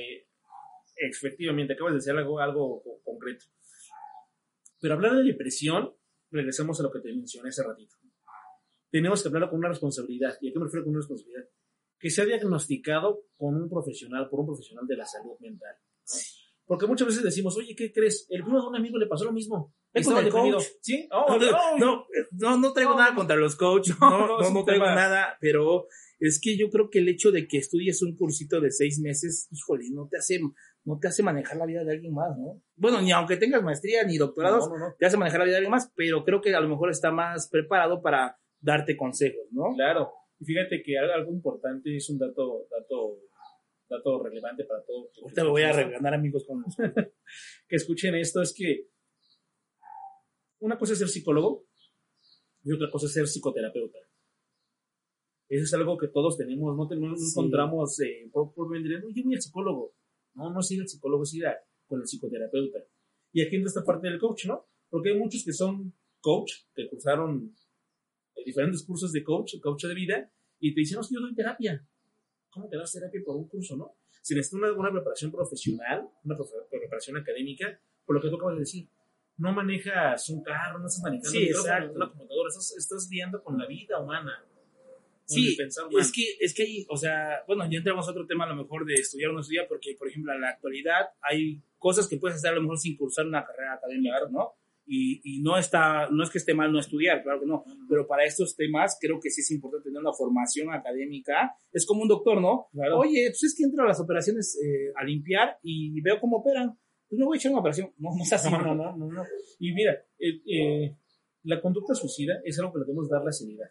efectivamente, 0.97 1.75
acabas 1.75 1.93
de 1.93 1.99
decir 1.99 2.13
algo, 2.13 2.41
algo 2.41 2.83
concreto. 3.05 3.45
Pero 4.81 4.95
hablar 4.95 5.17
de 5.17 5.25
depresión, 5.25 5.95
regresamos 6.31 6.79
a 6.81 6.85
lo 6.85 6.93
que 6.93 7.01
te 7.01 7.13
mencioné 7.13 7.49
hace 7.49 7.63
ratito. 7.63 7.97
Tenemos 8.91 9.21
que 9.21 9.29
hablarlo 9.29 9.51
con 9.51 9.59
una 9.59 9.69
responsabilidad. 9.69 10.39
¿Y 10.41 10.49
a 10.49 10.53
qué 10.53 10.59
me 10.59 10.65
refiero 10.67 10.85
con 10.85 10.93
una 10.93 11.01
responsabilidad? 11.01 11.49
Que 11.99 12.11
sea 12.11 12.25
diagnosticado 12.25 13.25
con 13.37 13.55
un 13.57 13.69
profesional, 13.69 14.29
por 14.31 14.41
un 14.41 14.47
profesional 14.47 14.87
de 14.87 14.97
la 14.97 15.05
salud 15.05 15.39
mental. 15.41 15.77
Porque 16.67 16.87
muchas 16.87 17.07
veces 17.07 17.23
decimos, 17.23 17.57
oye, 17.57 17.77
¿qué 17.77 17.93
crees? 17.93 18.27
El 18.29 18.43
primo 18.43 18.61
de 18.61 18.69
un 18.69 18.77
amigo 18.77 18.99
le 18.99 19.07
pasó 19.07 19.25
lo 19.25 19.33
mismo. 19.33 19.73
el 19.95 20.05
coach. 20.31 20.65
¿Sí? 20.81 21.09
Oh, 21.13 21.39
no, 21.79 22.07
no, 22.33 22.59
no, 22.59 22.73
traigo 22.73 22.97
nada 22.97 23.15
contra 23.15 23.37
los 23.37 23.57
coaches. 23.57 23.97
No, 24.01 24.27
no, 24.27 24.51
no, 24.51 24.65
traigo 24.65 24.85
nada, 24.85 25.37
pero 25.41 25.87
es 26.19 26.41
que 26.41 26.57
yo 26.57 26.69
creo 26.71 26.91
que 26.91 26.99
el 26.99 27.09
hecho 27.09 27.31
de 27.31 27.47
que 27.47 27.59
estudies 27.59 28.03
un 28.03 28.17
cursito 28.17 28.61
de 28.61 28.71
seis 28.73 28.99
meses, 29.01 29.49
híjole, 29.53 29.85
no 29.93 30.09
te 30.09 30.19
hace, 30.19 30.41
no 30.85 30.99
te 30.99 31.09
hace 31.09 31.23
manejar 31.23 31.57
la 31.57 31.67
vida 31.67 31.85
de 31.85 31.93
alguien 31.93 32.15
más, 32.15 32.37
¿no? 32.37 32.61
Bueno, 32.75 33.01
ni 33.01 33.13
aunque 33.13 33.37
tengas 33.37 33.63
maestría 33.63 34.03
ni 34.05 34.17
doctorados, 34.17 34.69
te 34.99 35.07
hace 35.07 35.17
manejar 35.17 35.41
la 35.41 35.45
vida 35.45 35.55
de 35.55 35.59
alguien 35.59 35.73
más, 35.73 35.93
pero 35.95 36.25
creo 36.25 36.41
que 36.41 36.55
a 36.55 36.61
lo 36.61 36.69
mejor 36.69 36.91
está 36.91 37.13
más 37.13 37.49
preparado 37.49 38.03
para 38.03 38.39
darte 38.61 38.97
consejos, 38.97 39.47
¿no? 39.53 39.75
Claro. 39.75 40.11
Y 40.41 40.45
fíjate 40.45 40.83
que 40.83 40.99
algo 40.99 41.33
importante 41.33 41.97
es 41.97 42.11
un 42.11 42.19
dato, 42.19 42.67
dato 42.71 43.19
dato 43.89 44.23
relevante 44.23 44.65
para 44.65 44.85
todos. 44.85 45.11
Ahorita 45.23 45.45
me 45.45 45.51
voy 45.51 45.63
a 45.63 45.73
regalar 45.73 46.15
amigos 46.15 46.45
con 46.47 46.65
que 47.69 47.77
escuchen 47.77 48.15
esto, 48.15 48.43
es 48.43 48.55
que 48.55 48.89
una 50.61 50.79
cosa 50.79 50.95
es 50.95 50.99
ser 50.99 51.09
psicólogo 51.09 51.67
y 52.63 52.73
otra 52.73 52.91
cosa 52.91 53.07
es 53.07 53.13
ser 53.13 53.27
psicoterapeuta. 53.27 53.99
Eso 55.49 55.65
es 55.65 55.75
algo 55.75 55.97
que 55.97 56.09
todos 56.09 56.37
tenemos, 56.37 56.77
no, 56.77 56.89
tenemos, 56.89 57.21
encontramos 57.31 58.01
eh, 58.01 58.29
por, 58.33 58.53
por 58.53 58.69
vender, 58.69 59.01
no, 59.03 59.11
yo 59.11 59.23
voy 59.25 59.35
al 59.35 59.43
psicólogo. 59.43 59.95
No, 60.35 60.53
no 60.53 60.61
sigue 60.61 60.83
el 60.83 60.89
psicólogo, 60.89 61.25
sigue 61.25 61.47
con 61.87 62.01
el 62.01 62.07
psicoterapeuta. 62.07 62.81
Y 63.33 63.43
aquí 63.43 63.57
entra 63.57 63.69
esta 63.69 63.85
parte 63.85 64.09
del 64.09 64.19
coach, 64.19 64.47
¿no? 64.47 64.69
Porque 64.89 65.11
hay 65.11 65.19
muchos 65.19 65.45
que 65.45 65.53
son 65.53 65.95
coach, 66.21 66.53
que 66.75 66.89
cursaron 66.89 67.55
diferentes 68.45 68.85
cursos 68.85 69.13
de 69.13 69.23
coach, 69.23 69.55
coach 69.63 69.85
de 69.85 69.95
vida, 69.95 70.33
y 70.59 70.75
te 70.75 70.81
dicen, 70.81 70.97
no, 70.97 71.01
es 71.03 71.09
que 71.09 71.15
yo 71.15 71.21
doy 71.21 71.35
terapia. 71.35 71.87
¿Cómo 72.57 72.69
te 72.69 72.77
das 72.79 72.91
terapia 72.91 73.21
por 73.25 73.37
un 73.37 73.47
curso, 73.49 73.77
no? 73.77 73.95
Si 74.23 74.35
necesitas 74.35 74.75
una, 74.75 74.91
preparación 74.91 75.31
profesional, 75.31 76.09
una 76.25 76.37
preparación 76.71 77.19
académica, 77.19 77.79
por 78.05 78.17
lo 78.17 78.23
que 78.23 78.31
tú 78.31 78.37
acabas 78.37 78.55
de 78.55 78.61
decir, 78.61 78.89
no 79.37 79.53
manejas 79.53 80.29
un 80.31 80.43
carro, 80.43 80.79
no 80.79 80.87
estás 80.87 81.03
manejando 81.03 81.31
sí, 81.31 81.51
una 81.95 82.09
computadora, 82.09 82.49
estás, 82.49 82.75
estás 82.77 83.09
lidiando 83.11 83.43
con 83.43 83.59
la 83.59 83.67
vida 83.67 84.01
humana. 84.01 84.43
Sí, 85.27 85.57
es 85.99 86.13
que, 86.13 86.23
es 86.41 86.55
que 86.55 86.63
hay, 86.63 86.87
o 86.89 86.97
sea, 86.97 87.43
bueno, 87.47 87.69
ya 87.69 87.79
entramos 87.79 88.07
a 88.07 88.13
otro 88.13 88.27
tema 88.27 88.45
a 88.45 88.49
lo 88.49 88.57
mejor 88.57 88.87
de 88.87 88.95
estudiar 88.95 89.31
o 89.31 89.35
no 89.35 89.41
estudiar, 89.41 89.67
porque, 89.69 89.95
por 89.99 90.09
ejemplo, 90.09 90.33
en 90.33 90.41
la 90.41 90.51
actualidad 90.51 91.11
hay 91.21 91.61
cosas 91.79 92.09
que 92.09 92.17
puedes 92.17 92.37
hacer 92.37 92.53
a 92.53 92.55
lo 92.55 92.63
mejor 92.63 92.79
sin 92.79 92.97
cursar 92.97 93.27
una 93.27 93.45
carrera 93.45 93.75
académica, 93.75 94.17
¿no? 94.31 94.55
Y, 94.89 95.21
y, 95.25 95.43
no 95.43 95.59
está, 95.59 96.09
no 96.11 96.23
es 96.23 96.31
que 96.31 96.39
esté 96.39 96.55
mal 96.55 96.73
no 96.73 96.79
estudiar, 96.79 97.23
claro 97.25 97.41
que 97.41 97.47
no, 97.47 97.65
pero 97.89 98.07
para 98.07 98.25
estos 98.25 98.55
temas 98.55 98.97
creo 99.01 99.19
que 99.21 99.31
sí 99.31 99.41
es 99.41 99.51
importante 99.51 99.89
tener 99.89 100.01
una 100.01 100.13
formación 100.13 100.73
académica. 100.73 101.57
Es 101.73 101.85
como 101.85 102.03
un 102.03 102.09
doctor, 102.09 102.41
¿no? 102.41 102.69
Oye, 102.97 103.27
pues 103.31 103.43
es 103.43 103.55
que 103.57 103.65
entro 103.65 103.83
a 103.83 103.89
las 103.89 104.01
operaciones 104.01 104.57
eh, 104.63 104.93
a 104.95 105.05
limpiar 105.05 105.59
y 105.63 106.01
veo 106.03 106.21
cómo 106.21 106.37
operan. 106.37 106.79
Pues 107.09 107.19
no 107.21 107.27
voy 107.27 107.37
a 107.37 107.39
echar 107.39 107.53
una 107.53 107.61
operación. 107.61 107.93
No, 107.99 108.11
no 108.17 108.23
es 108.23 108.33
así. 108.33 108.51
No, 108.51 108.63
no, 108.63 108.75
no, 108.75 108.97
no. 108.97 109.25
Y 109.59 109.73
mira, 109.73 109.93
eh, 110.19 110.41
eh, 110.47 110.97
la 111.45 111.61
conducta 111.61 111.95
suicida 111.95 112.41
es 112.45 112.59
algo 112.59 112.73
que 112.73 112.81
le 112.81 112.85
debemos 112.85 113.09
dar 113.09 113.23
la 113.25 113.33
seriedad. 113.33 113.71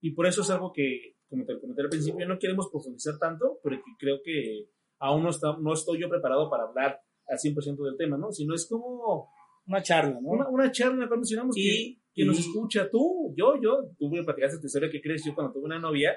Y 0.00 0.12
por 0.12 0.26
eso 0.26 0.42
es 0.42 0.50
algo 0.50 0.72
que, 0.72 1.16
como 1.28 1.44
te 1.44 1.58
comenté 1.58 1.82
al 1.82 1.88
principio, 1.88 2.26
no 2.26 2.38
queremos 2.38 2.68
profundizar 2.70 3.18
tanto, 3.18 3.58
porque 3.62 3.82
creo 3.98 4.20
que 4.24 4.70
aún 4.98 5.22
no, 5.22 5.30
está, 5.30 5.56
no 5.58 5.74
estoy 5.74 6.00
yo 6.00 6.08
preparado 6.08 6.48
para 6.48 6.64
hablar 6.64 7.00
al 7.26 7.38
100% 7.38 7.84
del 7.84 7.96
tema, 7.96 8.16
¿no? 8.16 8.32
Sino 8.32 8.54
es 8.54 8.66
como 8.66 9.28
una 9.66 9.82
charla, 9.82 10.18
¿no? 10.20 10.28
Una, 10.28 10.48
una 10.48 10.70
charla 10.70 11.06
cuando 11.08 11.16
mencionamos 11.16 11.56
y, 11.56 12.00
que, 12.14 12.24
nos 12.24 12.38
escucha 12.38 12.88
tú, 12.90 13.34
yo, 13.36 13.60
yo, 13.60 13.90
tú 13.98 14.08
me 14.08 14.22
platicaste 14.22 14.58
tu 14.58 14.66
historia 14.66 14.90
que 14.90 15.00
crees, 15.00 15.24
yo 15.24 15.34
cuando 15.34 15.52
tuve 15.52 15.64
una 15.64 15.78
novia, 15.78 16.16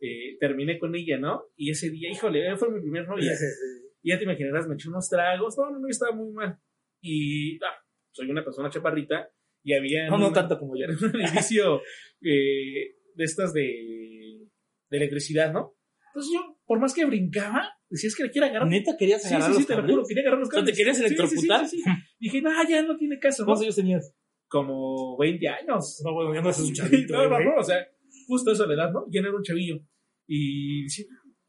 eh, 0.00 0.36
terminé 0.40 0.78
con 0.78 0.94
ella, 0.94 1.18
¿no? 1.18 1.44
Y 1.56 1.70
ese 1.70 1.90
día, 1.90 2.10
híjole, 2.10 2.56
fue 2.56 2.70
mi 2.70 2.80
primer 2.80 3.06
novia. 3.06 3.32
y 4.02 4.10
ya 4.10 4.18
te 4.18 4.24
imaginarás, 4.24 4.66
me 4.66 4.74
eché 4.74 4.88
unos 4.88 5.08
tragos, 5.08 5.56
no, 5.58 5.70
no, 5.70 5.78
no, 5.78 5.88
estaba 5.88 6.14
muy 6.14 6.32
mal. 6.32 6.58
Y, 7.00 7.56
ah, 7.56 7.76
soy 8.10 8.30
una 8.30 8.44
persona 8.44 8.70
chaparrita, 8.70 9.30
y 9.62 9.74
había... 9.74 10.08
No, 10.08 10.18
no 10.18 10.32
tanto 10.32 10.58
como 10.58 10.76
yo. 10.76 10.86
En 10.88 10.96
un 10.96 11.20
edificio 11.20 11.82
eh, 12.22 12.96
de 13.14 13.24
estas 13.24 13.52
de, 13.52 14.48
de 14.90 14.96
electricidad, 14.96 15.52
¿no? 15.52 15.76
Entonces 16.08 16.32
yo, 16.34 16.55
por 16.66 16.80
más 16.80 16.92
que 16.92 17.04
brincaba, 17.04 17.70
decías 17.88 18.14
que 18.14 18.24
le 18.24 18.30
quiero 18.30 18.46
agarrar. 18.48 18.68
¿Neta 18.68 18.96
querías 18.98 19.24
agarrar 19.24 19.50
sí, 19.50 19.54
sí, 19.54 19.62
sí, 19.62 19.66
te 19.66 19.76
lo 19.76 19.82
juro, 19.82 20.04
quería 20.06 20.22
agarrar 20.22 20.40
los 20.40 20.48
cables. 20.48 20.72
¿Te 20.72 20.76
querías 20.76 20.98
electrocutar? 20.98 21.66
Sí, 21.68 21.78
sí, 21.78 21.90
Dije, 22.18 22.42
no, 22.42 22.50
ya 22.68 22.82
no 22.82 22.96
tiene 22.96 23.18
caso. 23.18 23.44
¿Cuántos 23.44 23.62
años 23.62 23.76
tenías? 23.76 24.12
Como 24.48 25.16
20 25.16 25.48
años. 25.48 26.02
No, 26.04 26.12
bueno, 26.12 26.34
ya 26.34 26.42
no 26.42 26.50
es 26.50 26.58
un 26.58 26.72
chavito. 26.74 27.14
no, 27.14 27.28
no, 27.28 27.40
no, 27.40 27.60
o 27.60 27.64
sea, 27.64 27.86
justo 28.26 28.50
esa 28.50 28.64
edad, 28.64 28.92
¿no? 28.92 29.06
Ya 29.10 29.22
no 29.22 29.28
era 29.28 29.36
un 29.36 29.42
chavillo. 29.42 29.80
Y, 30.26 30.86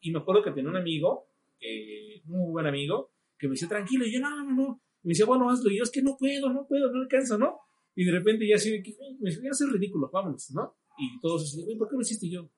y 0.01 0.12
me 0.12 0.19
acuerdo 0.19 0.43
que 0.43 0.51
tenía 0.51 0.69
un 0.69 0.77
amigo, 0.77 1.30
que, 1.60 2.21
muy 2.25 2.51
buen 2.51 2.67
amigo, 2.67 3.12
que 3.39 3.47
me 3.47 3.53
decía, 3.53 3.67
tranquilo, 3.67 4.06
y 4.06 4.13
yo, 4.13 4.19
no, 4.19 4.30
no, 4.30 4.56
no. 4.56 4.82
Y 5.03 5.08
me 5.08 5.12
decía, 5.12 5.25
bueno, 5.25 5.49
hazlo. 5.49 5.71
Y 5.71 5.77
yo, 5.77 5.84
es 5.84 5.91
que 5.91 6.03
no 6.03 6.15
puedo, 6.17 6.53
no 6.53 6.67
puedo, 6.67 6.91
no 6.91 7.01
alcanzo, 7.01 7.38
¿no? 7.39 7.58
Y 7.95 8.06
de 8.06 8.12
repente 8.12 8.47
ya 8.47 8.58
así, 8.58 8.71
me 9.19 9.32
decía, 9.32 9.43
ya 9.45 9.49
es 9.49 9.71
ridículo, 9.71 10.12
vámonos, 10.13 10.51
¿no? 10.51 10.77
Y 10.99 11.19
todos 11.19 11.43
así, 11.43 11.75
¿por 11.75 11.89
qué 11.89 11.95
lo 11.95 12.01
hiciste 12.01 12.30
yo? 12.30 12.51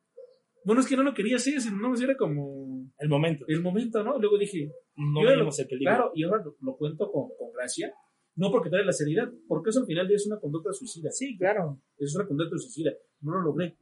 Bueno, 0.64 0.82
es 0.82 0.88
que 0.88 0.98
no 0.98 1.04
lo 1.04 1.14
quería 1.14 1.38
hacer, 1.38 1.60
sino 1.62 1.78
no, 1.78 1.96
era 1.96 2.16
como... 2.16 2.92
El 2.98 3.10
momento. 3.10 3.46
El 3.48 3.62
momento, 3.62 4.04
¿no? 4.04 4.20
Luego 4.20 4.38
dije... 4.38 4.72
No 4.96 5.22
vemos 5.22 5.58
el 5.60 5.68
peligro. 5.68 5.92
Claro, 5.92 6.12
y 6.14 6.24
ahora 6.24 6.44
lo, 6.62 6.76
cuento 6.76 7.12
con, 7.12 7.30
con, 7.38 7.52
gracia, 7.54 7.94
no 8.36 8.52
porque 8.52 8.70
trae 8.70 8.84
la 8.84 8.92
seriedad, 8.92 9.32
porque 9.48 9.70
eso 9.70 9.80
al 9.80 9.86
final 9.86 10.12
es 10.12 10.28
una 10.28 10.40
conducta 10.40 10.74
suicida. 10.74 11.12
Sí, 11.12 11.38
claro. 11.38 11.82
Es 11.98 12.14
una 12.16 12.28
conducta 12.28 12.58
suicida. 12.58 12.92
No 13.22 13.34
lo 13.34 13.42
logré. 13.42 13.78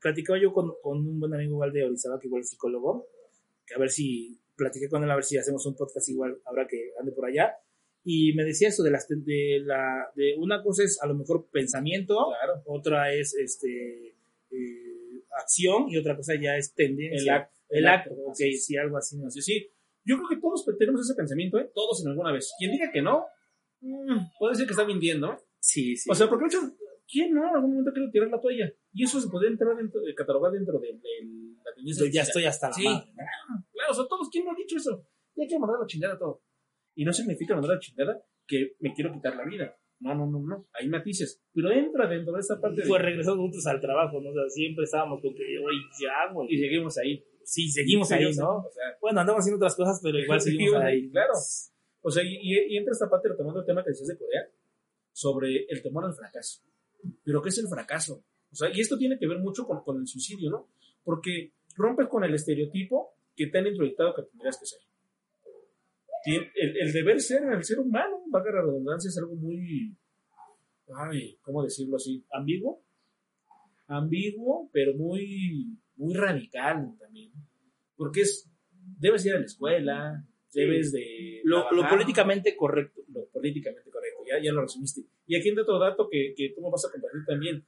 Platicaba 0.00 0.40
yo 0.40 0.52
con, 0.52 0.72
con, 0.82 0.98
un 0.98 1.20
buen 1.20 1.34
amigo 1.34 1.52
igual 1.54 1.72
de 1.72 1.84
Orizaba, 1.84 2.18
que 2.18 2.26
igual 2.26 2.42
es 2.42 2.50
psicólogo, 2.50 3.06
que 3.66 3.74
a 3.74 3.78
ver 3.78 3.90
si... 3.90 4.40
Platiqué 4.56 4.88
con 4.88 5.04
él 5.04 5.10
a 5.12 5.14
ver 5.14 5.22
si 5.22 5.38
hacemos 5.38 5.64
un 5.66 5.76
podcast 5.76 6.08
igual, 6.08 6.36
ahora 6.44 6.66
que 6.66 6.90
ande 6.98 7.12
por 7.12 7.26
allá. 7.26 7.54
Y 8.02 8.32
me 8.32 8.42
decía 8.42 8.68
eso 8.68 8.82
de, 8.82 8.90
las, 8.90 9.06
de, 9.06 9.60
la, 9.64 10.10
de 10.16 10.34
una 10.36 10.64
cosa 10.64 10.82
es 10.82 11.00
a 11.00 11.06
lo 11.06 11.14
mejor 11.14 11.46
pensamiento, 11.52 12.16
claro. 12.40 12.62
otra 12.66 13.14
es 13.14 13.36
este... 13.36 14.16
Eh, 14.50 14.97
acción 15.38 15.88
y 15.88 15.96
otra 15.96 16.16
cosa 16.16 16.34
ya 16.40 16.56
es 16.56 16.74
tendencia. 16.74 17.20
El 17.20 17.28
acto. 17.30 17.58
El, 17.68 17.86
acto, 17.86 18.14
ok, 18.26 18.36
sí, 18.58 18.76
algo 18.76 18.96
así. 18.96 19.18
¿no? 19.18 19.30
Sí, 19.30 19.42
sí. 19.42 19.70
Yo 20.04 20.16
creo 20.16 20.28
que 20.28 20.36
todos 20.36 20.64
tenemos 20.78 21.00
ese 21.02 21.14
pensamiento, 21.14 21.58
¿eh? 21.58 21.70
Todos 21.74 22.02
en 22.02 22.10
alguna 22.10 22.32
vez. 22.32 22.52
Quien 22.58 22.72
diga 22.72 22.90
que 22.90 23.02
no, 23.02 23.26
mm, 23.80 24.38
puede 24.38 24.54
ser 24.54 24.66
que 24.66 24.72
está 24.72 24.86
mintiendo. 24.86 25.36
Sí, 25.60 25.96
sí. 25.96 26.08
O 26.10 26.14
sea, 26.14 26.28
porque 26.28 26.44
muchos, 26.44 26.64
¿quién 27.06 27.34
no 27.34 27.46
en 27.46 27.54
algún 27.54 27.70
momento 27.72 27.92
quiere 27.92 28.10
tirar 28.10 28.28
la 28.28 28.40
toalla? 28.40 28.72
Y 28.92 29.04
eso 29.04 29.20
se 29.20 29.28
puede 29.28 29.48
entrar 29.48 29.76
dentro, 29.76 30.00
de, 30.00 30.14
catalogar 30.14 30.52
dentro 30.52 30.78
de, 30.78 30.98
la 31.64 31.74
tendencia. 31.74 32.06
Yo 32.06 32.10
ya 32.12 32.22
estoy 32.22 32.46
hasta 32.46 32.68
la 32.68 32.74
sí, 32.74 32.84
madre. 32.84 33.12
Claro, 33.72 33.90
o 33.90 33.94
sea, 33.94 34.04
todos, 34.08 34.28
¿quién 34.30 34.44
no 34.44 34.52
ha 34.52 34.54
dicho 34.54 34.76
eso? 34.76 35.06
Ya 35.36 35.46
que 35.46 35.58
mandar 35.58 35.78
la 35.80 35.86
chingada 35.86 36.18
todo. 36.18 36.42
Y 36.94 37.04
no 37.04 37.12
significa 37.12 37.54
mandar 37.54 37.74
la 37.74 37.80
chingada 37.80 38.24
que 38.46 38.76
me 38.80 38.94
quiero 38.94 39.12
quitar 39.12 39.36
la 39.36 39.44
vida. 39.44 39.76
No, 40.00 40.14
no, 40.14 40.26
no, 40.26 40.38
no. 40.38 40.66
Hay 40.74 40.88
matices. 40.88 41.42
Pero 41.52 41.72
entra 41.72 42.06
dentro 42.08 42.34
de 42.34 42.40
esa 42.40 42.60
parte. 42.60 42.82
Fue 42.82 42.98
regresando 42.98 43.42
juntos 43.42 43.66
al 43.66 43.80
trabajo, 43.80 44.20
¿no? 44.20 44.30
O 44.30 44.32
sea, 44.32 44.48
siempre 44.48 44.84
estábamos 44.84 45.20
con 45.20 45.34
que, 45.34 45.42
oye, 45.42 45.78
ya, 46.00 46.32
güey. 46.32 46.54
Y 46.54 46.58
seguimos 46.58 46.98
ahí. 46.98 47.24
Sí, 47.42 47.68
seguimos 47.68 48.10
ahí, 48.12 48.24
¿no? 48.36 48.58
O 48.58 48.70
sea, 48.70 48.96
bueno, 49.00 49.20
andamos 49.20 49.40
haciendo 49.40 49.56
otras 49.56 49.74
cosas, 49.74 50.00
pero 50.02 50.18
igual 50.18 50.40
seguimos, 50.40 50.80
ahí. 50.82 51.08
Claro. 51.12 51.32
O 52.00 52.10
sea, 52.10 52.22
y, 52.22 52.38
y, 52.42 52.76
entra 52.76 52.92
esta 52.92 53.10
parte 53.10 53.28
retomando 53.28 53.60
el 53.60 53.66
tema 53.66 53.82
que 53.82 53.90
decías 53.90 54.08
de 54.08 54.18
Corea, 54.18 54.48
sobre 55.12 55.64
el 55.68 55.82
temor 55.82 56.04
al 56.04 56.14
fracaso. 56.14 56.62
Pero, 57.24 57.42
¿qué 57.42 57.48
es 57.48 57.58
el 57.58 57.68
fracaso? 57.68 58.24
O 58.52 58.54
sea, 58.54 58.70
y 58.72 58.80
esto 58.80 58.96
tiene 58.96 59.18
que 59.18 59.26
ver 59.26 59.38
mucho 59.38 59.66
con, 59.66 59.82
con 59.82 59.98
el 59.98 60.06
suicidio, 60.06 60.50
¿no? 60.50 60.68
Porque 61.02 61.54
rompes 61.76 62.06
con 62.08 62.22
el 62.22 62.34
estereotipo 62.34 63.16
que 63.34 63.48
te 63.48 63.58
han 63.58 63.66
introyectado 63.66 64.14
que 64.14 64.22
tendrías 64.22 64.58
que 64.58 64.66
ser 64.66 64.80
el, 66.24 66.92
deber 66.92 67.20
ser 67.20 67.42
el 67.52 67.64
ser 67.64 67.78
humano, 67.78 68.22
valga 68.28 68.50
la 68.52 68.62
redundancia, 68.62 69.08
es 69.08 69.18
algo 69.18 69.34
muy, 69.36 69.96
ay, 70.94 71.38
¿cómo 71.42 71.62
decirlo 71.62 71.96
así? 71.96 72.24
Ambiguo. 72.32 72.82
ambiguo, 73.86 74.70
pero 74.72 74.94
muy, 74.94 75.78
muy 75.96 76.14
radical 76.14 76.94
también. 76.98 77.32
Porque 77.96 78.22
es, 78.22 78.50
debes 78.98 79.24
ir 79.26 79.34
a 79.34 79.40
la 79.40 79.46
escuela, 79.46 80.26
debes 80.52 80.92
de... 80.92 81.40
Lo, 81.44 81.70
lo, 81.72 81.88
políticamente 81.88 82.56
correcto. 82.56 83.02
Lo 83.08 83.26
políticamente 83.28 83.90
correcto, 83.90 84.22
ya, 84.26 84.42
ya 84.42 84.52
lo 84.52 84.62
resumiste. 84.62 85.02
Y 85.26 85.36
aquí 85.36 85.50
hay 85.50 85.58
otro 85.58 85.78
dato 85.78 86.08
que, 86.10 86.34
que 86.36 86.52
tú 86.54 86.62
me 86.62 86.70
vas 86.70 86.84
a 86.84 86.90
compartir 86.90 87.24
también. 87.26 87.66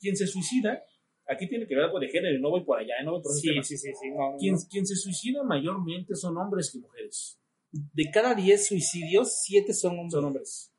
Quien 0.00 0.16
se 0.16 0.26
suicida, 0.26 0.82
aquí 1.26 1.48
tiene 1.48 1.66
que 1.66 1.74
ver 1.74 1.84
algo 1.84 1.98
de 1.98 2.08
género, 2.08 2.38
no 2.40 2.50
voy 2.50 2.64
por 2.64 2.78
allá, 2.78 2.94
no 3.04 3.12
voy 3.12 3.22
por 3.22 3.32
sí, 3.32 3.48
sí, 3.62 3.76
sí, 3.76 3.92
sí, 3.92 4.12
quien, 4.38 4.56
quien 4.70 4.86
se 4.86 4.96
suicida 4.96 5.42
mayormente 5.42 6.14
son 6.14 6.36
hombres 6.36 6.70
que 6.72 6.78
mujeres. 6.78 7.38
De 7.70 8.10
cada 8.10 8.34
10 8.34 8.66
suicidios, 8.68 9.42
7 9.42 9.72
son 9.72 9.98
hombres. 9.98 10.12
Son 10.12 10.24
hombres. 10.24 10.72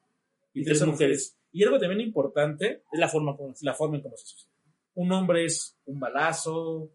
Y, 0.53 0.63
3 0.63 0.79
son 0.79 0.89
mujeres. 0.91 1.37
Y 1.51 1.63
algo 1.63 1.77
también 1.79 2.01
importante 2.01 2.83
es 2.91 2.99
la 2.99 3.09
forma 3.09 3.35
como 3.35 3.53
la 3.61 3.73
forma 3.73 3.97
en 3.97 4.03
cómo 4.03 4.15
se 4.17 4.25
suicida. 4.25 4.51
Un 4.95 5.11
hombre 5.11 5.45
es 5.45 5.77
un 5.85 5.99
balazo, 5.99 6.91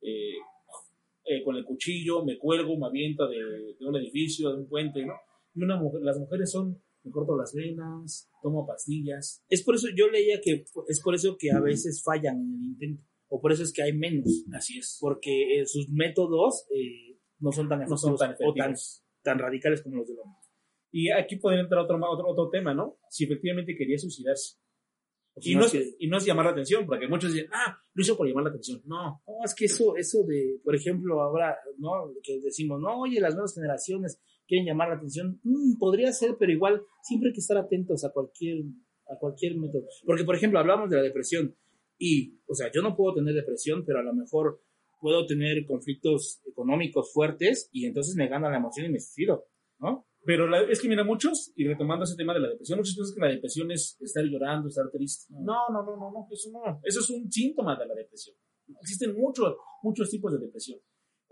eh, 0.00 0.36
eh, 1.26 1.42
con 1.42 1.56
el 1.56 1.64
cuchillo, 1.64 2.24
me 2.24 2.38
cuelgo, 2.38 2.76
me 2.76 2.86
aviento 2.86 3.26
de, 3.26 3.38
de, 3.78 3.86
un 3.86 3.96
edificio, 3.96 4.50
de 4.50 4.58
un 4.58 4.68
puente, 4.68 5.04
¿no? 5.04 5.14
Y 5.54 5.62
una 5.62 5.76
mujer, 5.76 6.02
las 6.02 6.18
mujeres 6.18 6.50
son, 6.50 6.82
me 7.04 7.10
corto 7.12 7.36
las 7.36 7.54
venas, 7.54 8.30
tomo 8.42 8.66
pastillas. 8.66 9.44
Es 9.48 9.62
por 9.62 9.74
eso, 9.74 9.88
yo 9.94 10.08
leía 10.08 10.40
que 10.42 10.64
es 10.88 11.00
por 11.02 11.14
eso 11.14 11.36
que 11.38 11.50
a 11.50 11.60
veces 11.60 12.02
fallan 12.02 12.36
en 12.36 12.54
el 12.54 12.64
intento, 12.64 13.04
o 13.28 13.40
por 13.40 13.52
eso 13.52 13.62
es 13.62 13.72
que 13.72 13.82
hay 13.82 13.92
menos. 13.92 14.44
Así 14.54 14.78
es. 14.78 14.98
Porque 15.00 15.60
eh, 15.60 15.66
sus 15.66 15.90
métodos 15.90 16.66
eh, 16.74 17.18
no 17.38 17.52
son 17.52 17.68
tan 17.68 17.82
efectivos, 17.82 18.02
no 18.02 18.08
son 18.08 18.16
tan, 18.16 18.30
efectivos. 18.32 18.52
o 18.52 18.54
tan, 18.54 18.74
tan, 19.22 19.38
radicales 19.38 19.82
como 19.82 19.96
los 19.96 20.08
del 20.08 20.18
hombre. 20.18 20.40
Y 20.90 21.10
aquí 21.10 21.36
podría 21.36 21.60
entrar 21.60 21.82
otro, 21.82 21.96
otro, 21.96 22.28
otro 22.28 22.48
tema, 22.50 22.72
¿no? 22.72 22.98
Si 23.10 23.24
efectivamente 23.24 23.76
quería 23.76 23.98
suicidarse. 23.98 24.56
Y 25.40 25.56
no, 25.56 25.64
es, 25.64 25.72
que, 25.72 25.96
y 25.98 26.06
no 26.06 26.18
es 26.18 26.24
llamar 26.24 26.46
la 26.46 26.52
atención, 26.52 26.86
porque 26.86 27.08
muchos 27.08 27.32
dicen, 27.32 27.50
ah, 27.52 27.76
lo 27.92 28.02
hizo 28.02 28.16
por 28.16 28.28
llamar 28.28 28.44
la 28.44 28.50
atención. 28.50 28.80
No. 28.84 29.20
No, 29.26 29.44
es 29.44 29.52
que 29.54 29.64
eso, 29.64 29.96
eso 29.96 30.22
de, 30.24 30.60
por 30.62 30.76
ejemplo, 30.76 31.20
ahora, 31.20 31.58
¿no? 31.78 32.12
Que 32.22 32.38
decimos, 32.40 32.80
no, 32.80 33.00
oye, 33.00 33.20
las 33.20 33.34
nuevas 33.34 33.52
generaciones 33.52 34.20
quieren 34.46 34.66
llamar 34.66 34.88
la 34.88 34.96
atención. 34.96 35.40
Mm, 35.42 35.78
podría 35.78 36.12
ser, 36.12 36.36
pero 36.38 36.52
igual 36.52 36.82
siempre 37.02 37.28
hay 37.28 37.34
que 37.34 37.40
estar 37.40 37.56
atentos 37.56 38.04
a 38.04 38.12
cualquier, 38.12 38.64
a 39.08 39.18
cualquier 39.18 39.56
método. 39.56 39.86
Porque, 40.04 40.24
por 40.24 40.36
ejemplo, 40.36 40.58
hablamos 40.58 40.90
de 40.90 40.96
la 40.96 41.02
depresión. 41.02 41.54
Y, 41.98 42.40
o 42.46 42.54
sea, 42.54 42.70
yo 42.72 42.82
no 42.82 42.96
puedo 42.96 43.14
tener 43.14 43.34
depresión, 43.34 43.84
pero 43.86 44.00
a 44.00 44.02
lo 44.02 44.14
mejor 44.14 44.60
puedo 45.00 45.26
tener 45.26 45.64
conflictos 45.66 46.40
económicos 46.46 47.12
fuertes 47.12 47.68
y 47.72 47.86
entonces 47.86 48.16
me 48.16 48.28
gana 48.28 48.50
la 48.50 48.56
emoción 48.56 48.86
y 48.86 48.88
me 48.88 49.00
suicido, 49.00 49.46
¿no? 49.78 50.06
Pero 50.24 50.48
la, 50.48 50.62
es 50.62 50.80
que 50.80 50.88
mira, 50.88 51.04
muchos, 51.04 51.52
y 51.54 51.66
retomando 51.66 52.04
ese 52.04 52.16
tema 52.16 52.32
de 52.32 52.40
la 52.40 52.48
depresión, 52.48 52.78
muchos 52.78 52.94
piensan 52.94 53.14
que 53.14 53.20
la 53.20 53.34
depresión 53.34 53.70
es 53.70 53.98
estar 54.00 54.24
llorando, 54.24 54.68
estar 54.68 54.90
triste. 54.90 55.26
No, 55.30 55.68
no, 55.70 55.84
no, 55.84 55.96
no, 55.96 56.10
no, 56.10 56.26
eso 56.30 56.50
no. 56.50 56.80
Eso 56.82 57.00
es 57.00 57.10
un 57.10 57.30
síntoma 57.30 57.78
de 57.78 57.86
la 57.86 57.94
depresión. 57.94 58.34
Existen 58.80 59.14
muchos, 59.14 59.54
muchos 59.82 60.08
tipos 60.08 60.32
de 60.32 60.38
depresión. 60.38 60.80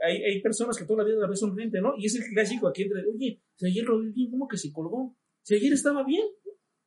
Hay, 0.03 0.23
hay 0.23 0.43
personas 0.43 0.77
que 0.77 0.85
toda 0.85 1.03
la 1.03 1.09
vida 1.09 1.21
la 1.21 1.29
ven 1.29 1.37
sonriente, 1.37 1.81
¿no? 1.81 1.95
Y 1.97 2.07
es 2.07 2.17
el 2.17 2.25
clásico 2.25 2.69
aquí 2.69 2.83
entre, 2.83 3.05
oye, 3.07 3.41
si 3.57 3.67
ayer 3.67 3.85
lo 3.85 4.01
vi 4.01 4.11
bien, 4.13 4.31
¿cómo 4.31 4.49
que 4.49 4.57
se 4.57 4.73
colgó? 4.73 5.17
Si 5.43 5.55
ayer 5.55 5.73
estaba 5.73 6.05
bien, 6.05 6.27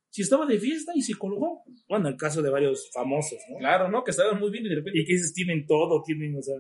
si 0.10 0.22
estaba 0.22 0.46
de 0.46 0.60
fiesta 0.60 0.92
y 0.96 1.02
se 1.02 1.16
colgó. 1.16 1.64
Bueno, 1.88 2.10
el 2.10 2.18
caso 2.18 2.42
de 2.42 2.50
varios 2.50 2.90
famosos, 2.94 3.40
¿no? 3.50 3.58
Claro, 3.58 3.90
¿no? 3.90 4.04
Que 4.04 4.12
estaban 4.12 4.40
muy 4.40 4.52
bien 4.52 4.66
y 4.66 4.70
de 4.70 4.76
repente. 4.76 5.00
Y 5.00 5.06
que 5.06 5.14
dices, 5.14 5.34
tienen 5.34 5.66
todo, 5.66 6.02
tienen, 6.04 6.36
o 6.38 6.42
sea 6.42 6.56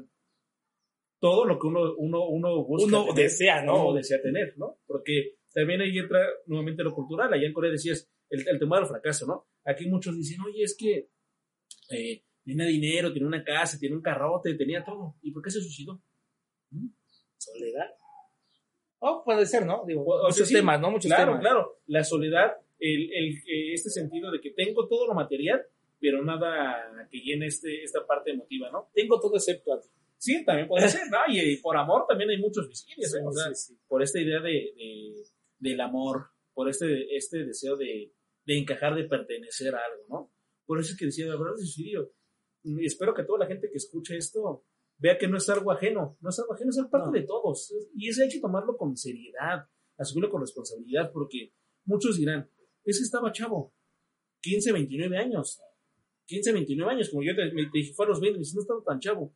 todo 1.25 1.45
lo 1.45 1.57
que 1.57 1.65
uno, 1.65 1.95
uno, 1.97 2.27
uno 2.27 2.63
busca. 2.65 2.87
Uno 2.87 3.05
tener, 3.05 3.23
desea, 3.23 3.63
¿no? 3.63 3.87
Uno 3.87 3.97
desea 3.97 4.21
tener, 4.21 4.53
¿no? 4.57 4.79
Porque 4.85 5.37
también 5.51 5.81
ahí 5.81 5.97
entra 5.97 6.19
nuevamente 6.45 6.83
lo 6.83 6.93
cultural. 6.93 7.33
Allá 7.33 7.47
en 7.47 7.53
Corea 7.53 7.71
decías 7.71 8.07
el, 8.29 8.47
el 8.47 8.59
tema 8.59 8.77
del 8.77 8.87
fracaso, 8.87 9.25
¿no? 9.25 9.47
Aquí 9.63 9.87
muchos 9.87 10.15
dicen, 10.15 10.39
oye, 10.41 10.63
es 10.63 10.75
que 10.77 11.09
eh, 11.89 12.23
tenía 12.43 12.67
dinero, 12.67 13.11
tiene 13.11 13.27
una 13.27 13.43
casa, 13.43 13.79
tiene 13.79 13.95
un 13.95 14.03
carrote, 14.03 14.53
tenía 14.53 14.83
todo. 14.83 15.15
¿Y 15.23 15.31
por 15.31 15.41
qué 15.41 15.49
se 15.49 15.61
suicidó? 15.61 15.99
Soledad. 17.37 17.95
Oh, 18.99 19.23
puede 19.23 19.45
ser, 19.45 19.65
¿no? 19.65 19.83
Digo, 19.85 20.03
o, 20.03 20.27
muchos 20.27 20.49
temas, 20.49 20.79
¿no? 20.79 20.91
Muchos 20.91 21.09
claro, 21.09 21.33
temas. 21.33 21.41
Claro, 21.41 21.79
La 21.87 22.03
soledad, 22.03 22.57
el, 22.79 23.11
el, 23.13 23.41
este 23.73 23.89
sentido 23.89 24.31
de 24.31 24.41
que 24.41 24.51
tengo 24.51 24.87
todo 24.87 25.07
lo 25.07 25.13
material, 25.13 25.65
pero 25.99 26.23
nada 26.23 27.07
que 27.11 27.19
llene 27.19 27.47
este, 27.47 27.83
esta 27.83 28.05
parte 28.05 28.31
emotiva, 28.31 28.69
¿no? 28.71 28.89
Tengo 28.93 29.19
todo 29.19 29.35
excepto 29.35 29.73
a 29.73 29.81
ti. 29.81 29.89
Sí, 30.17 30.43
también 30.45 30.67
puede 30.67 30.87
ser, 30.89 31.03
¿no? 31.11 31.17
Y, 31.27 31.39
y, 31.39 31.57
por 31.57 31.77
amor 31.77 32.05
también 32.07 32.29
hay 32.29 32.37
muchos 32.37 32.65
suicidios, 32.65 33.13
¿eh? 33.13 33.19
o 33.23 33.31
sea, 33.31 33.53
sí, 33.53 33.73
sí. 33.73 33.79
por 33.87 34.01
esta 34.01 34.19
idea 34.19 34.39
de, 34.39 34.73
de, 34.75 35.23
del 35.59 35.81
amor, 35.81 36.29
por 36.53 36.69
este, 36.69 37.15
este 37.15 37.45
deseo 37.45 37.75
de, 37.75 38.13
de, 38.45 38.57
encajar, 38.57 38.95
de 38.95 39.03
pertenecer 39.03 39.75
a 39.75 39.79
algo, 39.79 40.05
¿no? 40.09 40.33
Por 40.65 40.79
eso 40.79 40.93
es 40.93 40.97
que 40.97 41.05
decía, 41.05 41.27
la 41.27 41.35
verdad, 41.35 41.55
suicidio. 41.57 42.11
Espero 42.81 43.13
que 43.13 43.23
toda 43.23 43.39
la 43.39 43.45
gente 43.45 43.69
que 43.69 43.77
escuche 43.77 44.17
esto 44.17 44.65
vea 44.97 45.17
que 45.17 45.27
no 45.27 45.37
es 45.37 45.49
algo 45.49 45.71
ajeno, 45.71 46.17
no 46.21 46.29
es 46.29 46.39
algo 46.39 46.53
ajeno, 46.53 46.69
es 46.69 46.89
parte 46.89 47.07
no. 47.07 47.11
de 47.11 47.23
todos. 47.23 47.73
Y 47.95 48.09
eso 48.09 48.23
hay 48.23 48.29
que 48.29 48.39
tomarlo 48.39 48.77
con 48.77 48.95
seriedad, 48.95 49.67
asumirlo 49.97 50.29
con 50.29 50.41
responsabilidad, 50.41 51.11
porque 51.11 51.53
muchos 51.85 52.17
dirán, 52.17 52.49
ese 52.83 53.03
estaba 53.03 53.31
chavo, 53.31 53.73
15, 54.41 54.71
29 54.71 55.17
años, 55.17 55.61
15, 56.25 56.53
29 56.53 56.91
años, 56.91 57.09
como 57.09 57.23
yo 57.23 57.35
te, 57.35 57.49
te 57.49 57.69
dije, 57.73 57.93
fue 57.93 58.05
a 58.05 58.09
los 58.09 58.19
20, 58.19 58.39
no 58.39 58.61
estaba 58.61 58.83
tan 58.83 58.99
chavo 58.99 59.33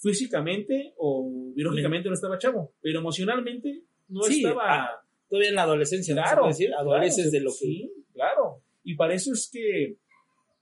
físicamente 0.00 0.94
o 0.96 1.52
biológicamente 1.54 2.08
no 2.08 2.14
estaba 2.14 2.38
chavo, 2.38 2.74
pero 2.80 3.00
emocionalmente 3.00 3.84
no 4.08 4.22
sí, 4.22 4.42
estaba. 4.42 4.84
Ah, 4.84 5.02
todavía 5.28 5.50
en 5.50 5.54
la 5.54 5.62
adolescencia, 5.62 6.14
claro, 6.14 6.42
¿no 6.42 6.48
decir? 6.48 6.72
Adoleces 6.74 7.16
claro, 7.16 7.30
de 7.30 7.40
lo 7.40 7.50
que. 7.50 7.56
Sí, 7.56 7.92
claro. 8.12 8.62
Y 8.82 8.96
para 8.96 9.14
eso 9.14 9.32
es 9.32 9.50
que 9.52 9.98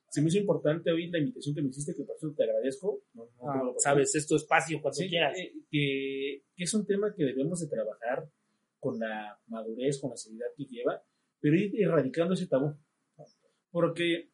se 0.08 0.22
me 0.22 0.28
hizo 0.28 0.38
importante 0.38 0.90
hoy 0.90 1.08
la 1.10 1.18
invitación 1.18 1.54
que 1.54 1.62
me 1.62 1.68
hiciste, 1.68 1.94
que 1.94 2.04
por 2.04 2.16
eso 2.16 2.32
te 2.36 2.44
agradezco. 2.44 3.02
No, 3.14 3.24
no 3.24 3.50
ah, 3.50 3.74
sabes, 3.78 4.14
es 4.14 4.26
tu 4.26 4.36
espacio 4.36 4.80
cuando 4.80 4.96
sí, 4.96 5.08
quieras. 5.08 5.38
Eh, 5.38 5.52
que, 5.70 6.42
que, 6.54 6.64
es 6.64 6.74
un 6.74 6.86
tema 6.86 7.14
que 7.14 7.24
debemos 7.24 7.60
de 7.60 7.68
trabajar 7.68 8.28
con 8.78 8.98
la 8.98 9.38
madurez, 9.46 10.00
con 10.00 10.10
la 10.10 10.16
seriedad 10.16 10.46
que 10.56 10.64
lleva, 10.64 11.02
pero 11.40 11.56
ir 11.56 11.80
erradicando 11.80 12.34
ese 12.34 12.46
tabú. 12.46 12.74
Porque 13.70 14.30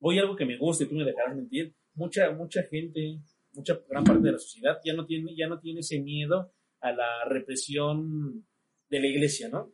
hoy 0.00 0.18
algo 0.18 0.36
que 0.36 0.44
me 0.44 0.58
gusta, 0.58 0.84
y 0.84 0.88
tú 0.88 0.96
me 0.96 1.04
dejarás 1.04 1.34
mentir, 1.34 1.74
mucha, 1.94 2.30
mucha 2.32 2.62
gente 2.64 3.20
mucha 3.54 3.80
gran 3.88 4.04
parte 4.04 4.22
de 4.22 4.32
la 4.32 4.38
sociedad 4.38 4.78
ya 4.84 4.94
no 4.94 5.06
tiene, 5.06 5.34
ya 5.36 5.46
no 5.46 5.60
tiene 5.60 5.80
ese 5.80 6.00
miedo 6.00 6.52
a 6.80 6.92
la 6.92 7.24
represión 7.26 8.46
de 8.88 9.00
la 9.00 9.06
iglesia, 9.06 9.48
¿no? 9.48 9.72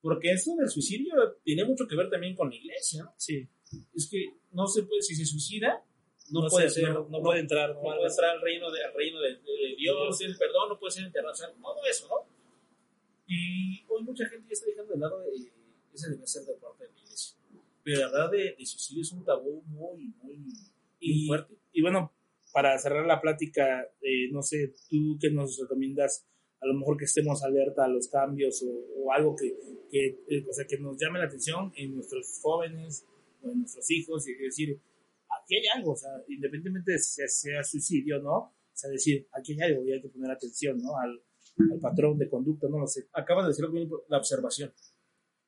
Porque 0.00 0.32
eso 0.32 0.54
del 0.56 0.68
suicidio 0.68 1.14
tiene 1.42 1.64
mucho 1.64 1.86
que 1.88 1.96
ver 1.96 2.10
también 2.10 2.34
con 2.34 2.50
la 2.50 2.56
iglesia, 2.56 3.04
¿no? 3.04 3.14
Sí. 3.16 3.48
Es 3.94 4.08
que 4.10 4.34
no 4.52 4.66
se 4.66 4.82
puede, 4.84 5.02
si 5.02 5.14
se 5.14 5.24
suicida, 5.24 5.84
no, 6.30 6.42
no 6.42 6.48
puede 6.48 6.70
ser, 6.70 6.92
no, 6.92 7.08
no, 7.08 7.20
puede 7.20 7.40
entrar, 7.40 7.74
no, 7.74 7.80
puede 7.80 8.06
entrar 8.06 8.30
al 8.30 8.40
reino 8.40 8.70
de, 8.70 8.84
al 8.84 8.94
reino 8.94 9.20
de, 9.20 9.34
de, 9.34 9.76
Dios, 9.76 10.20
el 10.20 10.36
perdón, 10.36 10.70
no 10.70 10.78
puede 10.78 10.92
ser 10.92 11.04
enterrado, 11.04 11.32
o 11.32 11.36
sea, 11.36 11.52
todo 11.52 11.84
eso, 11.88 12.08
¿no? 12.08 12.32
Y 13.26 13.84
hoy 13.88 14.02
mucha 14.02 14.26
gente 14.28 14.46
ya 14.48 14.52
está 14.52 14.66
dejando 14.66 14.92
de 14.92 14.98
lado 14.98 15.20
de, 15.20 15.52
ese 15.92 16.10
debe 16.10 16.26
ser 16.26 16.44
de 16.44 16.54
parte 16.54 16.84
de 16.84 16.92
la 16.92 17.00
iglesia. 17.00 17.36
Pero 17.82 18.00
la 18.00 18.06
verdad 18.06 18.30
de, 18.30 18.56
de 18.58 18.66
suicidio 18.66 19.02
es 19.02 19.12
un 19.12 19.24
tabú 19.24 19.62
muy, 19.66 20.12
muy, 20.22 20.36
muy 20.36 20.54
y, 21.00 21.26
fuerte. 21.26 21.54
Y 21.72 21.82
bueno, 21.82 22.12
para 22.52 22.78
cerrar 22.78 23.06
la 23.06 23.20
plática, 23.20 23.82
eh, 24.00 24.30
no 24.30 24.42
sé, 24.42 24.74
tú 24.88 25.18
qué 25.20 25.30
nos 25.30 25.58
recomiendas, 25.58 26.26
a 26.60 26.66
lo 26.66 26.74
mejor 26.74 26.96
que 26.96 27.06
estemos 27.06 27.42
alerta 27.42 27.84
a 27.84 27.88
los 27.88 28.08
cambios 28.08 28.62
o, 28.62 29.02
o 29.02 29.12
algo 29.12 29.34
que, 29.34 29.54
que, 29.90 30.24
eh, 30.28 30.46
o 30.48 30.52
sea, 30.52 30.66
que 30.66 30.78
nos 30.78 30.96
llame 30.98 31.18
la 31.18 31.26
atención 31.26 31.72
en 31.76 31.96
nuestros 31.96 32.38
jóvenes 32.40 33.04
o 33.42 33.50
en 33.50 33.60
nuestros 33.60 33.90
hijos, 33.90 34.26
y 34.28 34.34
decir, 34.34 34.80
aquí 35.28 35.56
hay 35.56 35.78
algo, 35.78 35.92
o 35.92 35.96
sea, 35.96 36.10
independientemente 36.28 36.92
de 36.92 36.98
si 36.98 37.26
sea 37.26 37.62
suicidio 37.62 38.18
o 38.18 38.22
no, 38.22 38.36
o 38.36 38.74
sea, 38.74 38.90
decir, 38.90 39.26
aquí 39.32 39.52
hay 39.52 39.72
algo 39.72 39.84
y 39.84 39.92
hay 39.92 40.00
que 40.00 40.08
poner 40.08 40.30
atención, 40.30 40.78
¿no? 40.78 40.96
Al, 40.96 41.22
al 41.72 41.80
patrón 41.80 42.18
de 42.18 42.28
conducta, 42.28 42.68
no 42.68 42.78
lo 42.78 42.86
sé. 42.86 43.08
Acabas 43.12 43.44
de 43.44 43.48
decir 43.48 43.68
bien, 43.70 43.90
la 44.08 44.18
observación. 44.18 44.72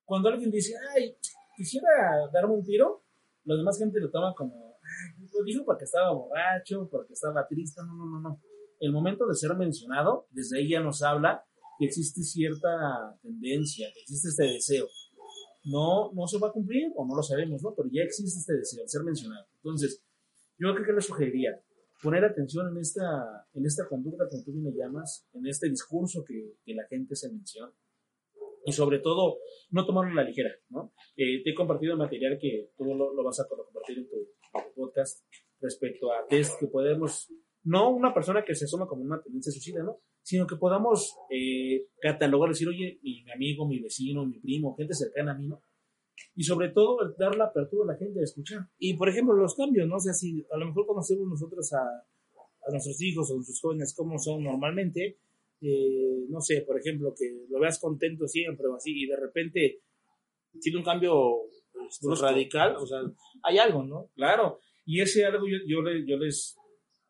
Cuando 0.04 0.28
alguien 0.28 0.50
dice, 0.50 0.74
ay, 0.94 1.16
quisiera 1.56 1.88
darme 2.32 2.54
un 2.54 2.64
tiro, 2.64 3.04
la 3.44 3.56
demás 3.56 3.78
gente 3.78 4.00
lo 4.00 4.10
toma 4.10 4.34
como, 4.36 4.78
lo 5.32 5.44
dijo 5.44 5.64
porque 5.64 5.84
estaba 5.84 6.12
borracho, 6.12 6.88
porque 6.90 7.14
estaba 7.14 7.46
triste, 7.46 7.80
no, 7.82 7.94
no, 7.94 8.06
no, 8.06 8.20
no. 8.20 8.40
El 8.80 8.92
momento 8.92 9.26
de 9.26 9.34
ser 9.34 9.54
mencionado, 9.54 10.26
desde 10.30 10.58
ahí 10.58 10.68
ya 10.68 10.80
nos 10.80 11.02
habla 11.02 11.44
que 11.78 11.86
existe 11.86 12.22
cierta 12.22 13.18
tendencia, 13.22 13.88
que 13.92 14.00
existe 14.00 14.28
este 14.28 14.44
deseo. 14.44 14.88
No, 15.64 16.12
no 16.12 16.26
se 16.26 16.38
va 16.38 16.48
a 16.48 16.52
cumplir 16.52 16.92
o 16.94 17.06
no 17.06 17.16
lo 17.16 17.22
sabemos, 17.22 17.62
¿no? 17.62 17.74
Pero 17.74 17.88
ya 17.90 18.02
existe 18.02 18.38
este 18.38 18.54
deseo 18.54 18.82
de 18.82 18.88
ser 18.88 19.02
mencionado. 19.02 19.46
Entonces, 19.56 20.02
yo 20.58 20.72
creo 20.74 20.86
que 20.86 20.92
le 20.92 21.00
sugeriría 21.00 21.60
poner 22.02 22.24
atención 22.24 22.68
en 22.68 22.78
esta, 22.78 23.46
en 23.54 23.64
esta 23.64 23.88
conducta, 23.88 24.28
como 24.28 24.42
tú 24.42 24.52
me 24.52 24.72
llamas, 24.72 25.26
en 25.32 25.46
este 25.46 25.68
discurso 25.70 26.22
que, 26.24 26.56
que 26.64 26.74
la 26.74 26.86
gente 26.86 27.16
se 27.16 27.30
menciona 27.30 27.72
y 28.64 28.72
sobre 28.72 28.98
todo 28.98 29.38
no 29.70 29.84
tomarlo 29.84 30.12
a 30.12 30.22
la 30.22 30.28
ligera, 30.28 30.50
¿no? 30.70 30.92
Eh, 31.16 31.42
te 31.42 31.50
he 31.50 31.54
compartido 31.54 31.96
material 31.96 32.38
que 32.40 32.70
tú 32.76 32.84
lo, 32.84 33.12
lo 33.12 33.22
vas 33.22 33.38
a 33.40 33.46
compartir 33.46 33.98
en 33.98 34.08
tu, 34.08 34.16
en 34.16 34.64
tu, 34.64 34.74
podcast 34.74 35.24
respecto 35.60 36.12
a 36.12 36.26
test 36.26 36.58
que 36.58 36.66
podemos, 36.66 37.32
no 37.62 37.90
una 37.90 38.12
persona 38.12 38.44
que 38.44 38.54
se 38.54 38.64
asoma 38.64 38.86
como 38.86 39.02
una 39.02 39.22
tendencia 39.22 39.52
suicida, 39.52 39.82
¿no? 39.82 40.00
Sino 40.24 40.46
que 40.48 40.56
podamos 40.56 41.16
eh, 41.30 41.86
catalogar, 42.00 42.48
decir, 42.48 42.66
oye, 42.66 42.98
mi 43.02 43.30
amigo, 43.30 43.68
mi 43.68 43.78
vecino, 43.78 44.26
mi 44.26 44.40
primo, 44.40 44.74
gente 44.74 44.94
cercana 44.94 45.32
a 45.32 45.34
mí, 45.34 45.46
¿no? 45.46 45.60
y 46.36 46.44
sobre 46.44 46.70
todo 46.70 47.14
dar 47.18 47.36
la 47.36 47.44
apertura 47.44 47.84
a 47.84 47.92
la 47.92 47.98
gente 47.98 48.20
a 48.20 48.24
escuchar. 48.24 48.68
Y 48.78 48.94
por 48.94 49.08
ejemplo, 49.08 49.34
los 49.34 49.54
cambios, 49.54 49.86
¿no? 49.86 49.96
O 49.96 50.00
sea, 50.00 50.12
si 50.12 50.44
a 50.50 50.56
lo 50.56 50.66
mejor 50.66 50.86
conocemos 50.86 51.28
nosotros 51.28 51.72
a, 51.72 51.82
a 52.66 52.70
nuestros 52.70 53.00
hijos 53.02 53.30
o 53.30 53.36
nuestros 53.36 53.60
jóvenes 53.60 53.94
como 53.94 54.18
son 54.18 54.42
normalmente, 54.42 55.18
eh, 55.60 56.26
no 56.28 56.40
sé, 56.40 56.62
por 56.62 56.78
ejemplo, 56.78 57.14
que 57.16 57.46
lo 57.48 57.60
veas 57.60 57.78
contento 57.78 58.26
siempre 58.26 58.66
o 58.66 58.74
así 58.74 58.92
y 59.04 59.06
de 59.06 59.16
repente 59.16 59.80
tiene 60.60 60.78
un 60.78 60.84
cambio 60.84 61.42
pues, 62.00 62.20
radical, 62.20 62.76
o 62.76 62.86
sea, 62.86 63.00
hay 63.42 63.58
algo, 63.58 63.82
¿no? 63.84 64.10
Claro, 64.14 64.60
y 64.84 65.00
ese 65.00 65.24
algo 65.24 65.46
yo, 65.46 65.58
yo, 65.66 65.82
les, 65.82 66.06
yo 66.06 66.16
les, 66.16 66.56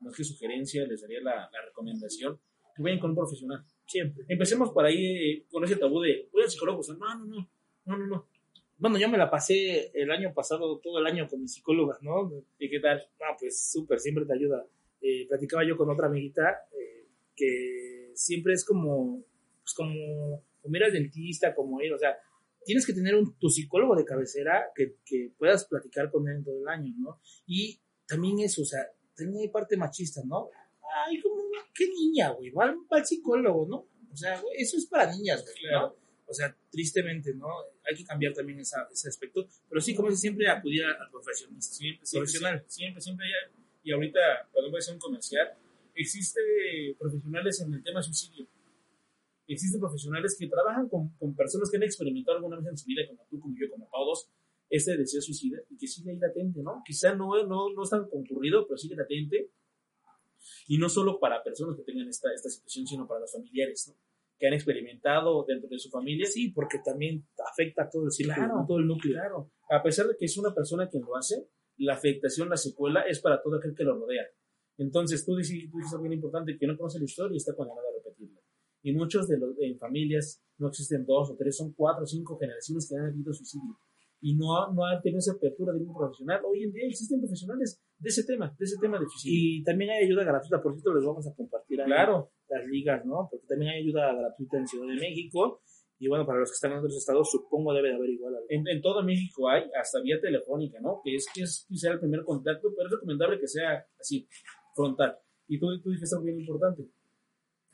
más 0.01 0.15
que 0.17 0.25
sugerencia, 0.25 0.87
les 0.87 1.01
daría 1.01 1.21
la, 1.21 1.49
la 1.53 1.63
recomendación 1.67 2.39
que 2.75 2.83
vayan 2.83 2.99
con 2.99 3.11
un 3.11 3.17
profesional. 3.17 3.65
Siempre. 3.87 4.25
Empecemos 4.29 4.71
por 4.71 4.85
ahí 4.85 5.17
eh, 5.17 5.47
con 5.51 5.65
ese 5.65 5.77
tabú 5.77 6.01
de, 6.01 6.29
voy 6.33 6.43
al 6.43 6.51
psicólogo, 6.51 6.81
o 6.81 6.83
sea, 6.83 6.97
no, 6.97 7.15
no, 7.19 7.25
no, 7.27 7.49
no, 7.85 7.97
no, 7.97 8.07
no. 8.07 8.29
Bueno, 8.77 8.99
yo 8.99 9.09
me 9.09 9.19
la 9.19 9.31
pasé 9.31 9.93
el 9.95 10.11
año 10.11 10.35
pasado, 10.35 10.79
todo 10.81 10.99
el 10.99 11.07
año 11.07 11.29
con 11.29 11.41
mi 11.41 11.49
psicóloga, 11.49 11.97
¿no? 12.03 12.31
¿Y 12.59 12.69
qué 12.69 12.81
tal? 12.81 13.07
Ah, 13.21 13.37
pues 13.39 13.71
súper, 13.71 14.01
siempre 14.01 14.25
te 14.25 14.35
ayuda. 14.35 14.67
Eh, 15.01 15.27
platicaba 15.29 15.65
yo 15.65 15.77
con 15.77 15.89
otra 15.91 16.09
amiguita 16.09 16.67
eh, 16.73 17.07
que 17.37 18.11
siempre 18.15 18.55
es 18.55 18.65
como, 18.65 19.25
pues 19.63 19.75
como, 19.75 20.43
como 20.61 20.77
ir 20.77 20.85
al 20.85 20.93
dentista, 20.93 21.55
como 21.55 21.81
ir, 21.83 21.93
o 21.93 21.99
sea, 21.99 22.19
tienes 22.65 22.85
que 22.87 22.95
tener 22.95 23.15
un, 23.15 23.39
tu 23.39 23.49
psicólogo 23.49 23.95
de 23.95 24.05
cabecera 24.05 24.71
que, 24.75 24.97
que 25.05 25.31
puedas 25.39 25.67
platicar 25.67 26.11
con 26.11 26.29
él 26.29 26.43
todo 26.43 26.59
el 26.61 26.69
año, 26.69 26.95
¿no? 26.99 27.21
Y 27.47 27.79
también 28.07 28.41
eso, 28.41 28.63
o 28.63 28.65
sea, 28.65 28.81
tenía 29.15 29.51
parte 29.53 29.77
machista, 29.77 30.21
¿no? 30.25 30.51
Ay, 31.07 31.21
como, 31.21 31.43
niña, 32.15 32.31
güey, 32.31 32.51
va, 32.51 32.75
al 32.91 33.07
psicólogo, 33.07 33.67
¿no? 33.67 33.89
O 34.13 34.17
sea, 34.17 34.41
güey, 34.41 34.57
eso 34.59 34.77
es 34.77 34.87
para 34.87 35.13
niñas, 35.13 35.43
güey, 35.43 35.55
claro. 35.57 35.97
O 36.27 36.33
sea, 36.33 36.57
tristemente, 36.71 37.35
¿no? 37.35 37.49
Hay 37.89 37.97
que 37.97 38.05
cambiar 38.05 38.33
también 38.33 38.59
esa, 38.59 38.89
ese 38.91 39.09
aspecto. 39.09 39.47
Pero 39.69 39.81
sí, 39.81 39.95
como 39.95 40.11
siempre, 40.13 40.49
acudir 40.49 40.85
al 40.85 41.11
profesionista. 41.11 41.75
Siempre, 41.75 42.07
siempre, 42.07 42.25
profesional. 42.25 42.65
Siempre, 42.67 43.01
siempre. 43.03 43.27
y 43.83 43.93
ahorita, 43.93 44.49
cuando 44.53 44.71
voy 44.71 44.79
a 44.79 44.81
hacer 44.81 44.95
un 44.95 45.01
comercial, 45.01 45.53
existe 45.95 46.41
profesionales 46.99 47.61
en 47.61 47.75
el 47.75 47.83
tema 47.83 48.03
suicidio. 48.03 48.47
Existen 49.47 49.81
profesionales 49.81 50.35
que 50.39 50.47
trabajan 50.47 50.89
con, 50.89 51.11
con, 51.19 51.35
personas 51.35 51.71
que 51.71 51.77
han 51.77 51.83
experimentado 51.83 52.39
alguna 52.39 52.57
vez 52.57 52.67
en 52.69 52.79
su 52.79 52.87
vida, 52.87 53.03
como 53.07 53.27
tú, 53.29 53.39
como 53.39 53.55
yo, 53.59 53.69
como 53.69 53.87
todos, 53.93 54.31
este 54.71 54.97
deseo 54.97 55.21
suicida 55.21 55.59
y 55.69 55.77
que 55.77 55.87
sigue 55.87 56.13
ahí 56.13 56.19
latente, 56.19 56.63
¿no? 56.63 56.83
Quizá 56.87 57.15
no, 57.15 57.47
no, 57.47 57.71
no 57.75 57.83
es 57.83 57.91
tan 57.91 58.09
concurrido, 58.09 58.67
pero 58.67 58.79
sigue 58.79 58.97
latente. 58.97 59.51
Y 60.67 60.79
no 60.79 60.89
solo 60.89 61.19
para 61.19 61.43
personas 61.43 61.77
que 61.77 61.83
tengan 61.83 62.09
esta, 62.09 62.33
esta 62.33 62.49
situación, 62.49 62.87
sino 62.87 63.07
para 63.07 63.21
los 63.21 63.33
familiares, 63.33 63.89
¿no? 63.89 63.95
que 64.39 64.49
han 64.49 64.55
experimentado 64.55 65.45
dentro 65.47 65.69
de 65.69 65.79
su 65.79 65.91
familia. 65.91 66.27
Sí, 66.27 66.51
porque 66.51 66.79
también 66.85 67.27
afecta 67.51 67.85
a 67.85 67.91
todo 67.91 68.07
el 68.07 68.11
círculo, 68.11 68.65
todo 68.67 68.79
el 68.79 68.87
núcleo. 68.87 69.15
Claro, 69.15 69.51
a 69.71 69.83
pesar 69.83 70.07
de 70.07 70.17
que 70.17 70.25
es 70.25 70.37
una 70.37 70.55
persona 70.55 70.89
quien 70.89 71.05
lo 71.05 71.17
hace, 71.17 71.49
la 71.79 71.95
afectación, 71.95 72.49
la 72.49 72.57
secuela 72.57 73.03
es 73.03 73.21
para 73.21 73.43
todo 73.43 73.57
aquel 73.57 73.75
que 73.75 73.85
lo 73.85 73.99
rodea. 73.99 74.25
Entonces, 74.77 75.25
tú 75.25 75.37
dices, 75.37 75.71
tú 75.71 75.79
dices 75.79 75.93
algo 75.93 76.03
bien 76.03 76.15
importante, 76.15 76.57
que 76.59 76.67
no 76.67 76.77
conoce 76.77 76.99
la 76.99 77.05
historia 77.05 77.35
y 77.35 77.37
está 77.37 77.55
condenado 77.55 77.87
a 77.89 77.93
repetirla. 77.93 78.41
Y 78.83 78.93
muchos 78.93 79.29
de 79.29 79.39
los 79.39 79.57
en 79.61 79.79
familias 79.79 80.43
no 80.59 80.69
existen 80.69 81.05
dos 81.07 81.31
o 81.31 81.37
tres, 81.37 81.57
son 81.57 81.73
cuatro 81.73 82.05
o 82.05 82.07
cinco 82.07 82.37
generaciones 82.39 82.89
que 82.89 82.97
han 82.97 83.07
habido 83.07 83.33
suicidio. 83.33 83.79
Y 84.25 84.35
no, 84.37 84.73
no 84.73 84.87
han 84.87 85.03
tenido 85.03 85.19
esa 85.19 85.33
apertura 85.33 85.75
de 85.75 85.81
un 85.85 85.95
profesional. 85.95 86.41
Hoy 86.49 86.63
en 86.65 86.73
día 86.73 86.87
existen 86.89 87.21
profesionales 87.21 87.85
de 87.99 88.09
ese 88.09 88.25
tema, 88.25 88.57
de 88.59 88.65
ese 88.65 88.77
tema 88.81 88.99
de 88.99 89.05
suicidio. 89.05 89.61
Y 89.61 89.63
también 89.63 89.91
hay 89.91 90.07
ayuda 90.07 90.25
gratuita, 90.25 90.63
por 90.63 90.73
cierto, 90.73 90.95
les 90.95 91.05
vamos 91.05 91.29
a 91.29 91.35
compartir 91.35 91.83
ahí 91.83 91.87
claro. 91.87 92.33
las 92.49 92.65
ligas, 92.65 93.05
¿no? 93.05 93.29
Porque 93.31 93.47
también 93.47 93.73
hay 93.73 93.83
ayuda 93.83 94.15
gratuita 94.15 94.57
en 94.57 94.67
Ciudad 94.67 94.87
de 94.89 94.95
México. 94.95 95.61
Y 95.99 96.09
bueno, 96.09 96.25
para 96.25 96.41
los 96.41 96.49
que 96.49 96.55
están 96.55 96.73
en 96.73 96.79
otros 96.79 96.97
estados, 96.97 97.31
supongo 97.31 97.75
debe 97.75 97.91
de 97.91 97.97
haber 97.97 98.09
igual. 98.09 98.33
En, 98.49 98.67
en, 98.67 98.81
todo 98.81 99.03
México 99.03 99.47
hay, 99.51 99.65
hasta 99.79 100.01
vía 100.01 100.19
telefónica, 100.19 100.81
¿no? 100.81 101.03
Que 101.05 101.17
es, 101.17 101.27
que 101.35 101.43
es 101.43 101.67
quizá 101.69 101.93
el 101.93 102.01
primer 102.01 102.25
contacto, 102.25 102.73
pero 102.75 102.87
es 102.87 102.93
recomendable 102.93 103.39
que 103.39 103.47
sea 103.47 103.87
así, 104.01 104.27
frontal. 104.75 105.19
Y 105.49 105.61
tú, 105.61 105.67
tú 105.83 105.91
dijiste 105.91 106.17
algo 106.17 106.25
bien 106.25 106.41
importante. 106.41 106.89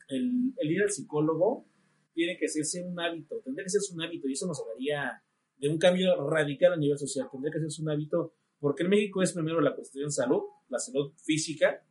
El, 0.09 0.51
el, 0.57 0.69
ir 0.69 0.81
al 0.81 0.91
psicólogo 0.91 1.65
tiene 2.13 2.35
que 2.37 2.47
hacerse 2.47 2.83
un 2.83 2.99
hábito, 2.99 3.39
tendría 3.39 3.63
que 3.63 3.69
ser 3.69 3.79
un 3.95 4.01
hábito, 4.01 4.27
y 4.27 4.33
eso 4.33 4.47
nos 4.47 4.59
hablaría 4.59 5.23
de 5.61 5.69
un 5.69 5.77
cambio 5.77 6.27
radical 6.27 6.73
a 6.73 6.77
nivel 6.77 6.97
social. 6.97 7.27
Tendría 7.31 7.53
que 7.53 7.69
ser 7.69 7.83
un 7.83 7.91
hábito, 7.91 8.33
porque 8.59 8.83
en 8.83 8.89
México 8.89 9.21
es 9.21 9.31
primero 9.31 9.61
la 9.61 9.75
cuestión 9.75 10.11
salud, 10.11 10.41
la 10.69 10.79
salud 10.79 11.13
física, 11.23 11.83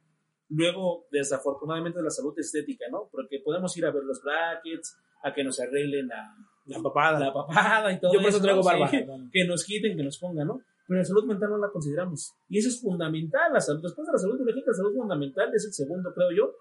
luego, 0.49 1.07
desafortunadamente, 1.11 2.03
la 2.03 2.11
salud 2.11 2.35
estética, 2.37 2.87
¿no? 2.91 3.09
Porque 3.11 3.39
podemos 3.39 3.75
ir 3.77 3.87
a 3.87 3.93
ver 3.93 4.03
los 4.03 4.21
brackets, 4.23 4.99
a 5.23 5.33
que 5.33 5.45
nos 5.45 5.61
arreglen 5.61 6.09
la, 6.09 6.35
la 6.67 6.83
papada, 6.83 7.21
la 7.21 7.33
papada 7.33 7.93
y 7.93 8.01
todo 8.01 8.13
Yo 8.13 8.21
por 8.21 8.29
eso 8.29 8.41
traigo 8.41 8.63
barba. 8.63 8.89
Sí, 8.89 8.99
que 9.33 9.45
nos 9.45 9.65
quiten, 9.65 9.97
que 9.97 10.03
nos 10.03 10.19
pongan, 10.19 10.49
¿no? 10.49 10.61
pero 10.91 10.99
la 10.99 11.05
salud 11.05 11.25
mental 11.25 11.51
no 11.51 11.59
la 11.59 11.71
consideramos. 11.71 12.35
Y 12.49 12.59
eso 12.59 12.69
es 12.69 12.81
fundamental, 12.81 13.53
la 13.53 13.61
salud. 13.61 13.81
Después 13.81 14.09
de 14.09 14.13
la 14.13 14.19
salud 14.19 14.37
biológica, 14.39 14.73
la 14.73 14.77
salud 14.77 14.93
fundamental 14.93 15.49
es 15.55 15.65
el 15.67 15.73
segundo, 15.73 16.13
creo 16.13 16.33
yo, 16.33 16.53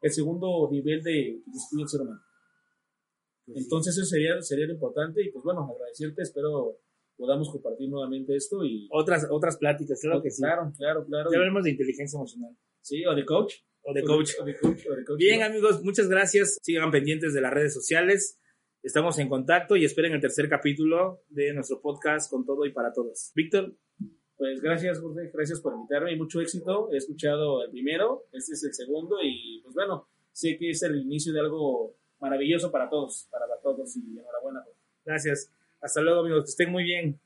el 0.00 0.10
segundo 0.10 0.70
nivel 0.72 1.02
de 1.02 1.42
estudio 1.54 1.84
del 1.84 1.88
ser 1.90 2.00
humano. 2.00 2.22
Pues 3.46 3.58
Entonces 3.58 3.96
eso 3.96 4.06
sería, 4.06 4.40
sería 4.40 4.66
lo 4.66 4.72
importante 4.72 5.22
y 5.22 5.30
pues 5.30 5.44
bueno, 5.44 5.68
agradecerte, 5.70 6.22
espero 6.22 6.78
podamos 7.16 7.50
compartir 7.50 7.88
nuevamente 7.88 8.34
esto 8.34 8.64
y... 8.64 8.88
Otras, 8.90 9.26
otras 9.30 9.56
pláticas, 9.56 10.00
claro 10.00 10.22
que 10.22 10.30
sí. 10.30 10.42
Claro, 10.42 10.72
claro, 10.76 11.04
claro. 11.06 11.30
Ya 11.30 11.38
hablemos 11.38 11.64
de 11.64 11.70
inteligencia 11.70 12.16
emocional. 12.16 12.56
Sí, 12.80 13.04
o 13.06 13.14
de 13.14 13.24
coach. 13.24 13.54
O 13.82 13.92
de 13.92 14.02
coach. 14.02 14.30
O 14.40 14.44
de, 14.44 14.58
coach, 14.58 14.86
o 14.90 14.94
de 14.94 15.04
coach 15.04 15.18
Bien 15.18 15.40
¿no? 15.40 15.46
amigos, 15.46 15.82
muchas 15.84 16.08
gracias. 16.08 16.58
Sigan 16.62 16.90
pendientes 16.90 17.34
de 17.34 17.40
las 17.40 17.52
redes 17.52 17.72
sociales. 17.72 18.40
Estamos 18.82 19.18
en 19.18 19.28
contacto 19.28 19.76
y 19.76 19.84
esperen 19.84 20.12
el 20.12 20.20
tercer 20.20 20.48
capítulo 20.48 21.22
de 21.28 21.52
nuestro 21.54 21.80
podcast 21.80 22.30
con 22.30 22.44
todo 22.44 22.66
y 22.66 22.72
para 22.72 22.92
todos. 22.92 23.32
Víctor. 23.34 23.76
Pues 24.36 24.60
gracias, 24.60 25.00
Jorge, 25.00 25.30
gracias 25.32 25.60
por 25.60 25.74
invitarme 25.74 26.12
y 26.12 26.18
mucho 26.18 26.40
éxito. 26.40 26.90
He 26.92 26.96
escuchado 26.96 27.62
el 27.62 27.70
primero, 27.70 28.24
este 28.32 28.54
es 28.54 28.64
el 28.64 28.74
segundo 28.74 29.16
y 29.22 29.60
pues 29.62 29.74
bueno, 29.74 30.08
sé 30.32 30.58
que 30.58 30.70
es 30.70 30.82
el 30.82 30.96
inicio 30.96 31.32
de 31.32 31.40
algo 31.40 31.96
maravilloso 32.24 32.70
para 32.70 32.88
todos, 32.88 33.28
para 33.30 33.46
todos 33.62 33.96
y 33.96 34.18
enhorabuena. 34.18 34.64
Gracias. 35.04 35.50
Hasta 35.80 36.00
luego 36.00 36.20
amigos, 36.20 36.44
que 36.44 36.50
estén 36.50 36.72
muy 36.72 36.84
bien. 36.84 37.20